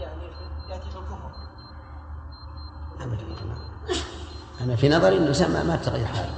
[0.00, 0.22] يعني
[0.70, 1.30] يأتي في الكفر.
[3.00, 3.24] أبدا
[4.60, 6.34] أنا في نظري الإنسان ما تغير حاله.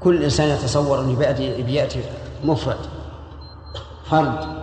[0.00, 2.04] كل إنسان يتصور أنه بيأتي, بيأتي
[2.44, 2.78] مفرد.
[4.10, 4.56] فرد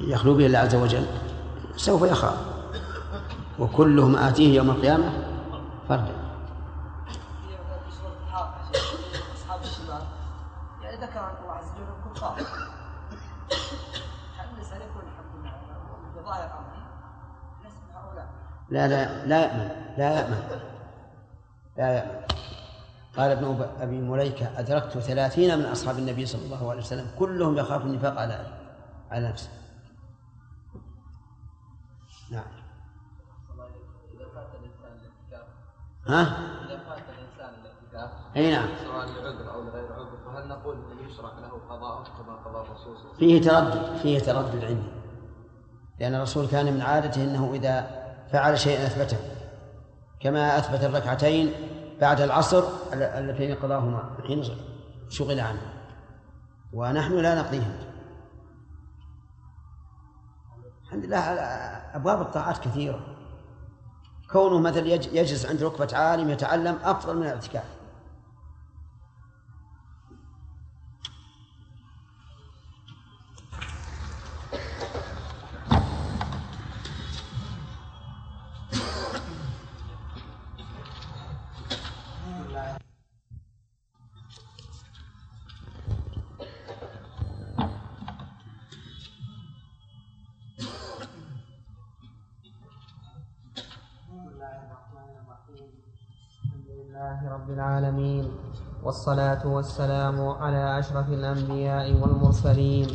[0.00, 1.06] يخلو به الله عز وجل
[1.76, 2.50] سوف يخاف.
[3.58, 5.12] وكلهم آتيه يوم القيامة
[5.88, 6.12] فردا
[17.62, 18.28] يعني هؤلاء
[18.70, 20.60] لا لا لا يأمن لا يأمن
[21.76, 22.29] لا يأمن
[23.16, 27.82] قال ابن أبي مليكة أدركت ثلاثين من أصحاب النبي صلى الله عليه وسلم كلهم يخاف
[27.82, 28.46] النفاق على
[29.10, 29.48] على نفسه
[32.30, 32.44] نعم
[36.06, 36.22] ها؟
[36.64, 41.38] إذا فات الإنسان الاعتكاف أي نعم سواء لعذر أو لغير عذر فهل نقول أنه يشرع
[41.38, 44.90] له قضاء كما قضى الرسول؟ فيه تردد فيه تردد عندي
[46.00, 47.90] لأن الرسول كان من عادته أنه إذا
[48.32, 49.18] فعل شيئا أثبته
[50.20, 51.52] كما أثبت الركعتين
[52.00, 54.44] بعد العصر اللتين قضاهما حين
[55.08, 55.62] شغل عنه.
[56.72, 57.78] ونحن لا نقضيهم.
[60.84, 61.18] الحمد لله
[61.96, 63.16] أبواب الطاعات كثيرة.
[64.32, 67.79] كونه مثلا يجلس عند ركبة عالم يتعلم أفضل من الاعتكاف.
[97.54, 98.24] العالمين.
[98.84, 102.86] والصلاة والسلام على أشرف الأنبياء والمرسلين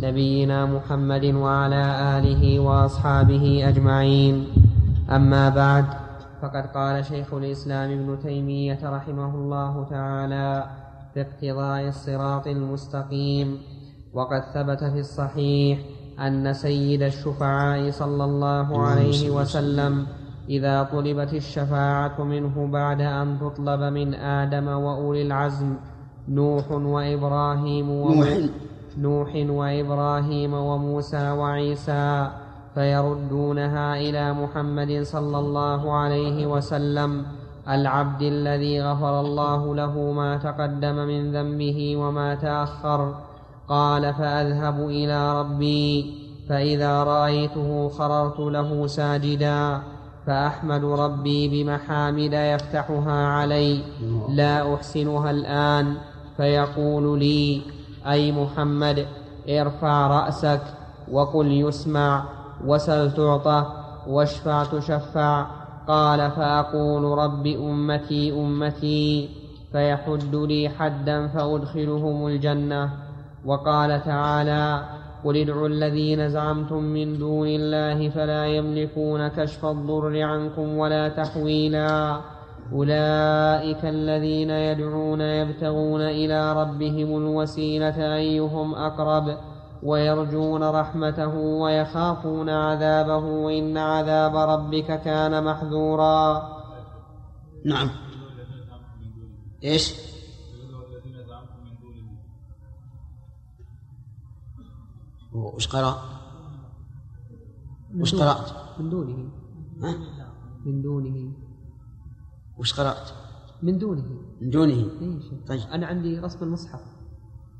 [0.00, 1.82] نبينا محمد وعلى
[2.18, 4.46] آله وأصحابه أجمعين.
[5.10, 5.84] أما بعد
[6.42, 10.66] فقد قال شيخ الإسلام ابن تيمية رحمه الله تعالى
[11.14, 13.58] في اقتضاء الصراط المستقيم
[14.12, 15.78] وقد ثبت في الصحيح
[16.20, 20.06] أن سيد الشفعاء صلى الله عليه وسلم
[20.48, 25.74] إذا طلبت الشفاعة منه بعد أن تطلب من آدم وأولي العزم
[26.28, 28.28] نوح وإبراهيم نوح.
[28.98, 32.30] نوح وإبراهيم وموسى وعيسى
[32.74, 37.26] فيردونها إلى محمد صلى الله عليه وسلم.
[37.68, 43.14] العبد الذي غفر الله له ما تقدم من ذنبه وما تأخر.
[43.68, 46.14] قال فأذهب إلى ربي
[46.48, 49.91] فإذا رأيته خررت له ساجدا.
[50.26, 53.82] فأحمد ربي بمحامد يفتحها علي
[54.28, 55.96] لا أحسنها الآن
[56.36, 57.62] فيقول لي
[58.06, 59.06] أي محمد
[59.48, 60.60] ارفع رأسك
[61.12, 62.24] وقل يسمع
[62.66, 63.66] وسل تعطى
[64.06, 65.46] واشفع تشفع
[65.88, 69.28] قال فأقول رب أمتي أمتي
[69.72, 72.90] فيحد لي حدا فأدخلهم الجنة
[73.44, 74.82] وقال تعالى
[75.24, 82.20] قل ادعوا الذين زعمتم من دون الله فلا يملكون كشف الضر عنكم ولا تحويلا.
[82.72, 89.36] أولئك الذين يدعون يبتغون إلى ربهم الوسيلة أيهم أقرب
[89.82, 96.42] ويرجون رحمته ويخافون عذابه وإن عذاب ربك كان محذورا.
[97.64, 97.90] نعم.
[99.64, 100.11] إيش؟
[105.32, 105.94] وش قرأ؟
[107.96, 109.30] وش قرأت؟ من دونه
[109.82, 109.94] ها؟
[110.66, 111.32] من دونه
[112.58, 113.10] وش قرأت؟
[113.62, 114.04] من دونه
[114.40, 114.74] من دونه
[115.20, 115.60] شيء طيب.
[115.60, 116.80] أنا عندي رسم المصحف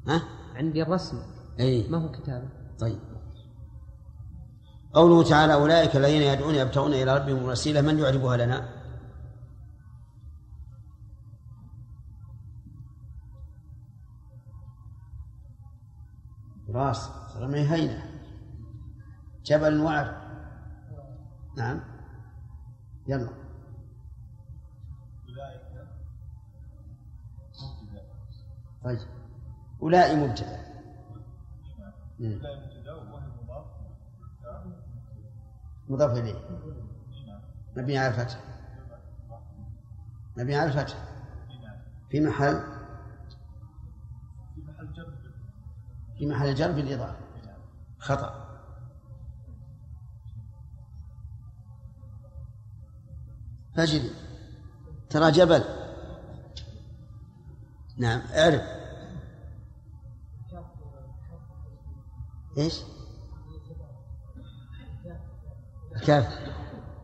[0.09, 0.23] ها؟
[0.55, 1.19] عندي الرسم
[1.61, 3.01] اي ما هو كتابة طيب
[4.95, 8.83] قوله تعالى أولئك الذين يدعون يبتغون إلى ربهم الوسيلة من يعربها لنا؟
[16.69, 18.03] راس من هينة.
[19.45, 20.23] جبل وعر.
[21.57, 21.81] نعم.
[23.09, 23.29] يلا.
[28.85, 28.99] طيب.
[29.83, 30.59] أولئك مبتدأ.
[32.19, 32.41] مم.
[35.89, 36.35] مضاف إليه.
[37.77, 38.41] مبني على الفتح.
[40.37, 40.97] مبني على الفتح.
[42.11, 42.82] في محل.
[46.23, 47.17] في محل جر بالإضافة
[47.99, 48.49] خطأ
[53.77, 54.11] فجري
[55.11, 55.65] ترى جبل
[57.97, 58.63] نعم اعرف
[62.59, 62.81] إيش؟
[65.97, 66.39] الكاف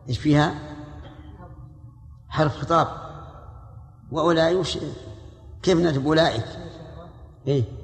[0.09, 0.55] إيش فيها؟
[2.29, 2.89] حرف خطاب
[4.11, 4.67] وأولئك
[5.63, 6.47] كيف نكتب أولئك؟
[7.47, 7.78] إيه؟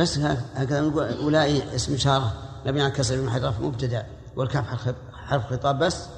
[0.00, 4.06] بس هكذا نقول أولئك اسم إشارة مبني على كسر من حرف مبتدأ
[4.36, 6.08] والكاف حرف خطاب بس.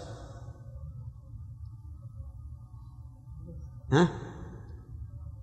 [3.93, 4.09] ها؟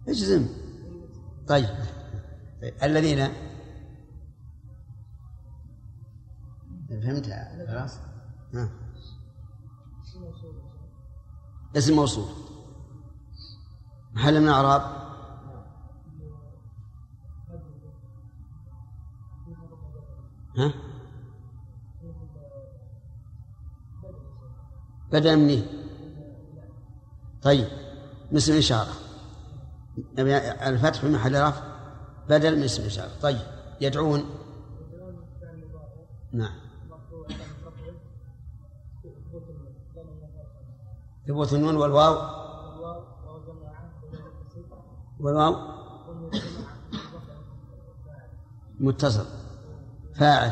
[0.07, 0.48] اجزم.
[1.48, 1.70] طيب.
[2.84, 3.28] الذين
[6.90, 7.98] فهمتها؟ خلاص.
[8.53, 8.70] ها.
[11.76, 12.30] اسم موصول.
[14.14, 15.09] محل من اعراب
[20.60, 20.73] ها؟
[25.11, 25.64] بدل مني
[27.41, 27.68] طيب
[28.34, 28.94] اسم إشارة.
[30.68, 31.64] الفتح في محل رفع.
[32.30, 33.11] بدل من اسم إشارة.
[33.22, 33.40] طيب
[33.81, 34.26] يدعون؟
[36.31, 36.53] نعم.
[41.27, 42.15] ثبوت النون والواو؟
[45.19, 45.56] والواو؟
[48.80, 49.26] متصل.
[50.20, 50.52] فاعل.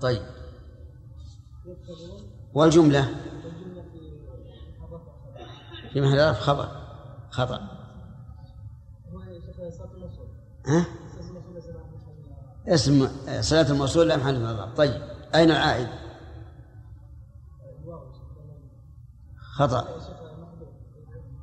[0.00, 0.22] طيب.
[2.54, 3.14] والجملة؟
[5.92, 6.68] في محل رفع خبر
[7.30, 7.60] خطأ.
[10.66, 10.86] ها؟
[12.68, 13.08] اسم
[13.40, 15.02] صلاة الموصول لا محل من الرفع طيب.
[15.34, 15.88] أين العائد؟
[19.56, 20.00] خطأ.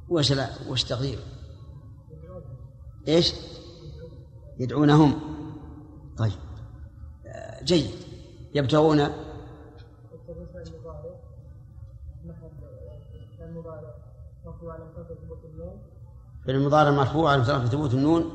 [0.09, 1.19] وش لا؟ وش تقدير؟
[3.07, 3.33] إيش؟
[4.59, 5.19] يدعونهم.
[6.17, 6.42] طيب.
[7.63, 7.91] جيد
[8.55, 9.07] يبتغون
[16.45, 18.31] في المضارع مرفوع على مثلا ثبوت النون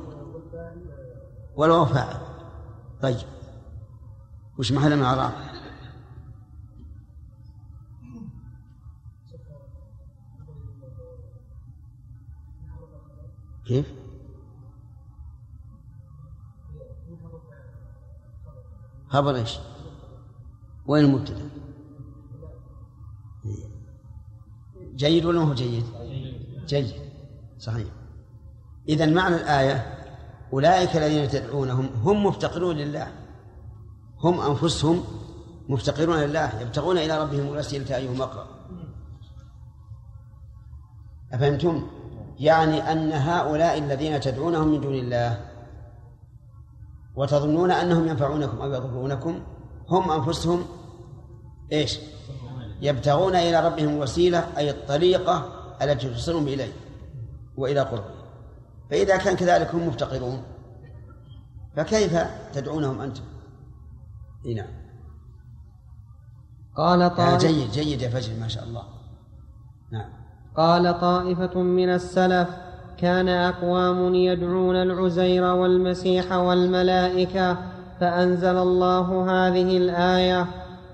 [1.55, 2.17] والواو فاعل
[3.01, 3.27] طيب
[4.59, 5.31] وش محل من اعراب؟
[13.65, 13.98] كيف؟
[19.09, 19.59] خبر إيش؟
[20.87, 21.49] وين المبتدأ؟
[24.95, 25.85] جيد ولا هو جيد؟
[26.67, 26.93] جيد
[27.59, 27.87] صحيح
[28.89, 29.97] إذا معنى الآية
[30.53, 33.11] أولئك الذين تدعونهم هم مفتقرون لله
[34.19, 35.03] هم أنفسهم
[35.69, 38.47] مفتقرون لله يبتغون إلى ربهم الوسيلة أيهم أقرب
[41.33, 41.87] أفهمتم؟
[42.39, 45.48] يعني أن هؤلاء الذين تدعونهم من دون الله
[47.19, 49.39] وتظنون أنهم ينفعونكم أو يضرونكم؟
[49.89, 50.65] هم أنفسهم
[51.71, 51.99] إيش؟
[52.81, 55.45] يبتغون إلى ربهم الوسيلة أي الطريقة
[55.81, 56.71] التي توصلهم إليه
[57.57, 58.19] وإلى قربه.
[58.89, 60.43] فإذا كان كذلك هم مفتقرون
[61.75, 62.17] فكيف
[62.53, 63.23] تدعونهم أنتم؟
[64.45, 64.79] إيه نعم.
[66.77, 68.83] قال طائف جيد جيد يا فجر ما شاء الله.
[69.91, 70.09] نعم.
[70.55, 72.68] قال طائفة من السلف
[73.01, 77.57] كان أقوام يدعون العزير والمسيح والملائكة
[77.99, 80.45] فأنزل الله هذه الآية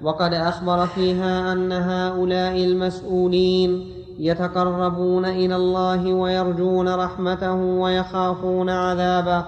[0.02, 9.46] وقد أخبر فيها أن هؤلاء المسؤولين يتقربون إلى الله ويرجون رحمته ويخافون عذابه.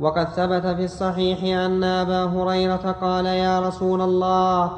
[0.00, 4.70] وقد ثبت في الصحيح أن أبا هريرة قال يا رسول الله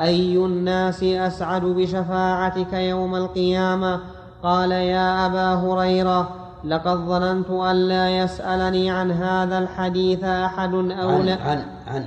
[0.00, 4.00] أي الناس أسعد بشفاعتك يوم القيامة؟
[4.42, 11.38] قال يا أبا هريرة لقد ظننت أن لا يسألني عن هذا الحديث أحد أو لا.
[11.42, 12.04] عن عن.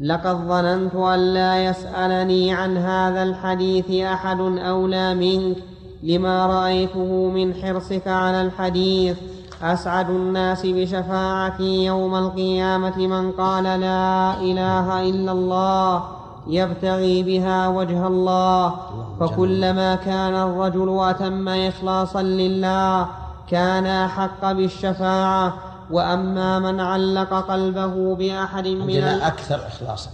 [0.00, 5.56] لقد ظننت أن لا يسألني عن هذا الحديث أحد أولى منك.
[6.02, 9.16] لما رأيته من حرصك على الحديث
[9.62, 16.04] أسعد الناس بشفاعتي يوم القيامة من قال لا إله إلا الله
[16.46, 18.74] يبتغي بها وجه الله.
[19.20, 23.19] فكلما كان الرجل أتم إخلاصا لله
[23.50, 25.58] كان أحق بالشفاعة
[25.90, 30.10] وأما من علق قلبه بأحد من عندنا أكثر إخلاصا.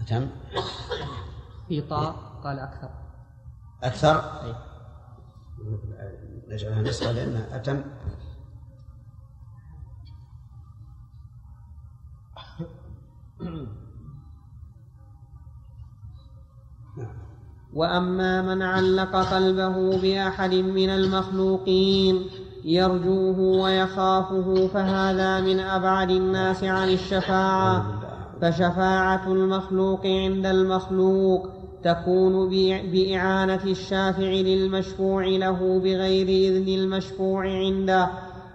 [0.00, 0.28] أتم؟
[1.68, 2.14] في طاء
[2.44, 2.88] قال أكثر.
[3.82, 4.24] أكثر؟
[6.48, 7.84] نجعلها نسخة لأنها أتم.
[17.76, 22.20] وأما من علق قلبه بأحد من المخلوقين
[22.64, 27.86] يرجوه ويخافه فهذا من أبعد الناس عن الشفاعة.
[28.42, 31.48] فشفاعة المخلوق عند المخلوق
[31.84, 32.48] تكون
[32.92, 38.08] بإعانة الشافع للمشفوع له بغير إذن المشفوع عنده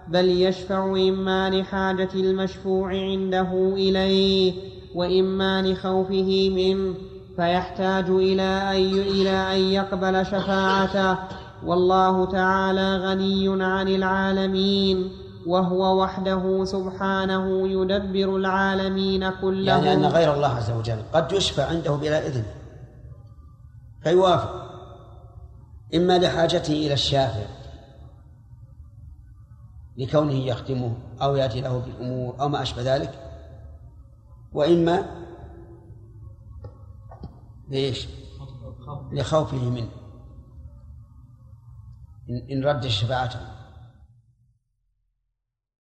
[0.08, 4.52] بل يشفع إما لحاجة المشفوع عنده إليه
[4.94, 6.94] وإما لخوفه منه.
[7.36, 11.18] فيحتاج إلى أن إلى أن يقبل شفاعته.
[11.64, 15.10] والله تعالى غني عن العالمين
[15.46, 19.84] وهو وحده سبحانه يدبر العالمين كلهم.
[19.84, 22.44] يعني أن غير الله عز وجل قد يشفع عنده بلا إذن
[24.02, 24.62] فيوافق.
[25.94, 27.46] إما لحاجته إلى الشافع
[29.96, 33.10] لكونه يخدمه أو يأتي له بالأمور أو ما أشبه ذلك
[34.52, 35.21] وإما
[37.72, 38.08] ليش؟
[39.12, 39.90] لخوفه منه.
[42.52, 43.61] إن رد شفاعته.